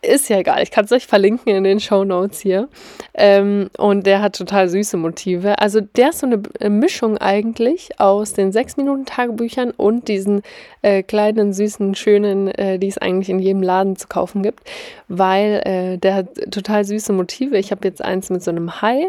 ist 0.02 0.28
ja 0.30 0.38
egal, 0.38 0.62
ich 0.62 0.70
kann 0.70 0.86
es 0.86 0.92
euch 0.92 1.06
verlinken 1.06 1.54
in 1.54 1.64
den 1.64 1.78
Show 1.78 2.04
Notes 2.04 2.40
hier. 2.40 2.68
Ähm, 3.14 3.70
und 3.76 4.06
der 4.06 4.22
hat 4.22 4.36
total 4.36 4.68
süße 4.68 4.96
Motive. 4.96 5.58
Also 5.58 5.80
der 5.80 6.10
ist 6.10 6.20
so 6.20 6.26
eine 6.26 6.70
Mischung 6.70 7.18
eigentlich 7.18 8.00
aus 8.00 8.32
den 8.32 8.50
6-Minuten-Tagebüchern 8.50 9.72
und 9.72 10.08
diesen 10.08 10.42
äh, 10.82 11.02
kleinen, 11.02 11.52
süßen, 11.52 11.94
schönen, 11.94 12.48
äh, 12.48 12.78
die 12.78 12.88
es 12.88 12.98
eigentlich 12.98 13.28
in 13.28 13.40
jedem 13.40 13.62
Laden 13.62 13.96
zu 13.96 14.08
kaufen 14.08 14.42
gibt, 14.42 14.60
weil 15.08 15.60
äh, 15.64 15.98
der 15.98 16.14
hat 16.14 16.28
total 16.50 16.84
süße 16.84 17.12
Motive. 17.12 17.58
Ich 17.58 17.70
habe 17.70 17.86
jetzt 17.86 18.02
eins 18.02 18.30
mit 18.30 18.42
so 18.42 18.50
einem 18.50 18.80
Hai 18.80 19.08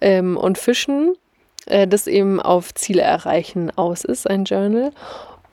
ähm, 0.00 0.38
und 0.38 0.56
Fischen, 0.56 1.14
äh, 1.66 1.86
das 1.86 2.06
eben 2.06 2.40
auf 2.40 2.72
Ziele 2.74 3.02
erreichen 3.02 3.70
aus 3.76 4.04
ist, 4.04 4.28
ein 4.28 4.44
Journal. 4.44 4.92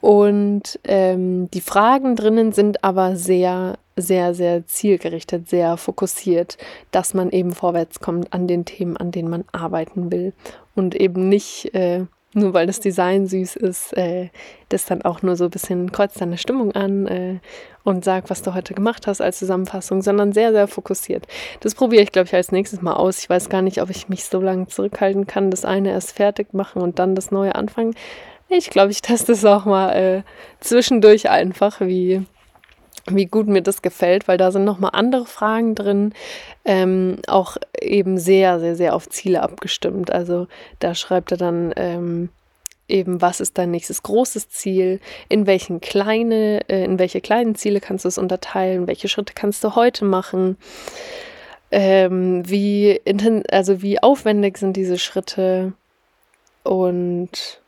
Und 0.00 0.78
ähm, 0.84 1.50
die 1.50 1.60
Fragen 1.60 2.14
drinnen 2.14 2.52
sind 2.52 2.84
aber 2.84 3.16
sehr, 3.16 3.78
sehr, 3.96 4.34
sehr 4.34 4.66
zielgerichtet, 4.66 5.48
sehr 5.48 5.76
fokussiert, 5.76 6.56
dass 6.90 7.14
man 7.14 7.30
eben 7.30 7.52
vorwärts 7.52 8.00
kommt 8.00 8.32
an 8.32 8.46
den 8.46 8.64
Themen, 8.64 8.96
an 8.96 9.10
denen 9.10 9.28
man 9.28 9.44
arbeiten 9.52 10.12
will. 10.12 10.32
Und 10.76 10.94
eben 10.94 11.28
nicht, 11.28 11.74
äh, 11.74 12.04
nur 12.32 12.54
weil 12.54 12.66
das 12.66 12.78
Design 12.78 13.26
süß 13.26 13.56
ist, 13.56 13.96
äh, 13.96 14.28
das 14.68 14.84
dann 14.84 15.02
auch 15.02 15.22
nur 15.22 15.34
so 15.34 15.44
ein 15.44 15.50
bisschen 15.50 15.90
kreuzt 15.90 16.20
deine 16.20 16.38
Stimmung 16.38 16.72
an 16.72 17.06
äh, 17.06 17.38
und 17.82 18.04
sagt, 18.04 18.30
was 18.30 18.42
du 18.42 18.54
heute 18.54 18.74
gemacht 18.74 19.08
hast 19.08 19.20
als 19.20 19.38
Zusammenfassung, 19.38 20.02
sondern 20.02 20.32
sehr, 20.32 20.52
sehr 20.52 20.68
fokussiert. 20.68 21.26
Das 21.60 21.74
probiere 21.74 22.02
ich, 22.02 22.12
glaube 22.12 22.26
ich, 22.26 22.34
als 22.34 22.52
nächstes 22.52 22.82
mal 22.82 22.92
aus. 22.92 23.18
Ich 23.18 23.30
weiß 23.30 23.48
gar 23.48 23.62
nicht, 23.62 23.82
ob 23.82 23.90
ich 23.90 24.08
mich 24.08 24.26
so 24.26 24.40
lange 24.40 24.68
zurückhalten 24.68 25.26
kann, 25.26 25.50
das 25.50 25.64
eine 25.64 25.90
erst 25.90 26.12
fertig 26.12 26.54
machen 26.54 26.82
und 26.82 27.00
dann 27.00 27.16
das 27.16 27.32
neue 27.32 27.56
anfangen. 27.56 27.94
Ich 28.48 28.70
glaube, 28.70 28.90
ich 28.90 29.02
teste 29.02 29.32
es 29.32 29.44
auch 29.44 29.66
mal 29.66 29.90
äh, 29.90 30.22
zwischendurch 30.60 31.28
einfach, 31.28 31.80
wie, 31.80 32.24
wie 33.06 33.26
gut 33.26 33.46
mir 33.46 33.62
das 33.62 33.82
gefällt, 33.82 34.26
weil 34.26 34.38
da 34.38 34.50
sind 34.50 34.64
nochmal 34.64 34.92
andere 34.94 35.26
Fragen 35.26 35.74
drin, 35.74 36.14
ähm, 36.64 37.18
auch 37.26 37.58
eben 37.80 38.16
sehr, 38.18 38.58
sehr, 38.58 38.74
sehr 38.74 38.94
auf 38.94 39.08
Ziele 39.08 39.42
abgestimmt. 39.42 40.10
Also 40.10 40.46
da 40.78 40.94
schreibt 40.94 41.30
er 41.32 41.36
dann 41.36 41.74
ähm, 41.76 42.30
eben, 42.88 43.20
was 43.20 43.40
ist 43.40 43.58
dein 43.58 43.70
nächstes 43.70 44.02
großes 44.02 44.48
Ziel, 44.48 45.00
in 45.28 45.46
welchen 45.46 45.82
kleine, 45.82 46.66
äh, 46.68 46.84
in 46.84 46.98
welche 46.98 47.20
kleinen 47.20 47.54
Ziele 47.54 47.80
kannst 47.80 48.06
du 48.06 48.08
es 48.08 48.16
unterteilen, 48.16 48.86
welche 48.86 49.08
Schritte 49.08 49.34
kannst 49.34 49.62
du 49.62 49.74
heute 49.74 50.06
machen. 50.06 50.56
Ähm, 51.70 52.48
wie, 52.48 52.98
also 53.50 53.82
wie 53.82 54.02
aufwendig 54.02 54.56
sind 54.56 54.74
diese 54.74 54.96
Schritte 54.96 55.74
und 56.64 57.60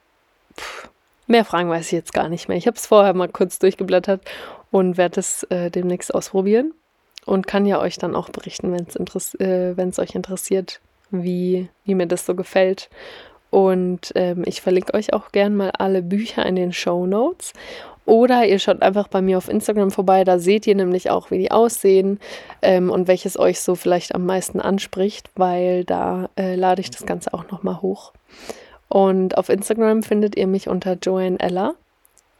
mehr 1.27 1.44
Fragen 1.44 1.70
weiß 1.70 1.87
ich 1.87 1.92
jetzt 1.92 2.12
gar 2.12 2.29
nicht 2.29 2.49
mehr. 2.49 2.57
Ich 2.57 2.66
habe 2.66 2.77
es 2.77 2.87
vorher 2.87 3.14
mal 3.14 3.29
kurz 3.29 3.59
durchgeblättert 3.59 4.23
und 4.70 4.96
werde 4.96 5.20
es 5.20 5.44
äh, 5.44 5.70
demnächst 5.70 6.14
ausprobieren 6.14 6.73
und 7.25 7.46
kann 7.46 7.66
ja 7.66 7.81
euch 7.81 7.99
dann 7.99 8.16
auch 8.16 8.29
berichten, 8.29 8.73
wenn 8.73 8.87
es 9.14 9.35
äh, 9.35 10.03
euch 10.03 10.14
interessiert, 10.14 10.81
wie, 11.11 11.68
wie 11.85 11.94
mir 11.94 12.07
das 12.07 12.27
so 12.27 12.35
gefällt. 12.35 12.90
Und 13.51 14.12
ähm, 14.14 14.44
ich 14.46 14.61
verlinke 14.61 14.94
euch 14.94 15.12
auch 15.12 15.33
gern 15.33 15.57
mal 15.57 15.70
alle 15.70 16.03
Bücher 16.03 16.46
in 16.46 16.57
den 16.57 16.73
Show 16.73 17.07
Notes. 17.07 17.53
Oder 18.07 18.46
ihr 18.46 18.59
schaut 18.59 18.83
einfach 18.83 19.09
bei 19.09 19.20
mir 19.20 19.38
auf 19.38 19.49
Instagram 19.49 19.90
vorbei, 19.90 20.25
da 20.25 20.38
seht 20.38 20.66
ihr 20.66 20.75
nämlich 20.75 21.11
auch, 21.11 21.31
wie 21.31 21.38
die 21.38 21.53
aussehen 21.53 22.18
ähm, 22.62 22.90
und 22.90 23.07
welches 23.07 23.38
euch 23.38 23.61
so 23.61 23.77
vielleicht 23.77 24.14
am 24.14 24.27
meisten 24.27 24.61
anspricht, 24.61 25.31
weil 25.37 25.85
da 25.85 26.29
äh, 26.37 26.57
lade 26.57 26.81
ich 26.81 26.90
das 26.90 27.07
Ganze 27.07 27.35
auch 27.35 27.49
nochmal 27.51 27.83
hoch. 27.83 28.12
Und 28.90 29.38
auf 29.38 29.48
Instagram 29.48 30.03
findet 30.03 30.37
ihr 30.37 30.48
mich 30.48 30.68
unter 30.68 30.98
Joanne 31.00 31.38
Ella. 31.38 31.74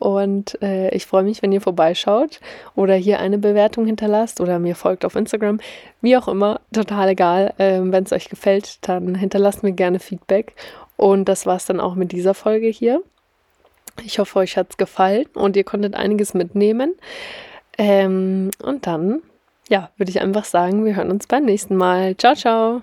Und 0.01 0.61
äh, 0.63 0.89
ich 0.95 1.07
freue 1.07 1.23
mich, 1.23 1.43
wenn 1.43 1.53
ihr 1.53 1.61
vorbeischaut 1.61 2.41
oder 2.75 2.95
hier 2.95 3.21
eine 3.21 3.39
Bewertung 3.39 3.87
hinterlasst 3.87 4.41
oder 4.41 4.59
mir 4.59 4.75
folgt 4.75 5.05
auf 5.05 5.15
Instagram. 5.15 5.61
Wie 6.01 6.17
auch 6.17 6.27
immer, 6.27 6.61
total 6.73 7.11
egal. 7.11 7.55
Ähm, 7.59 7.93
wenn 7.93 8.05
es 8.05 8.13
euch 8.13 8.29
gefällt, 8.29 8.79
dann 8.89 9.15
hinterlasst 9.15 9.63
mir 9.63 9.73
gerne 9.73 10.01
Feedback. 10.01 10.55
Und 10.97 11.27
das 11.27 11.47
war 11.47 11.57
es 11.57 11.67
dann 11.67 11.81
auch 11.81 11.95
mit 11.95 12.13
dieser 12.13 12.35
Folge 12.35 12.67
hier. 12.67 13.03
Ich 14.05 14.19
hoffe, 14.19 14.39
euch 14.39 14.57
hat 14.57 14.69
es 14.71 14.77
gefallen 14.77 15.27
und 15.35 15.57
ihr 15.57 15.65
konntet 15.65 15.95
einiges 15.95 16.35
mitnehmen. 16.35 16.95
Ähm, 17.79 18.51
und 18.63 18.87
dann, 18.87 19.21
ja, 19.69 19.91
würde 19.99 20.11
ich 20.11 20.21
einfach 20.21 20.45
sagen, 20.45 20.85
wir 20.85 20.97
hören 20.97 21.11
uns 21.11 21.27
beim 21.27 21.45
nächsten 21.45 21.77
Mal. 21.77 22.17
Ciao, 22.17 22.35
ciao. 22.35 22.83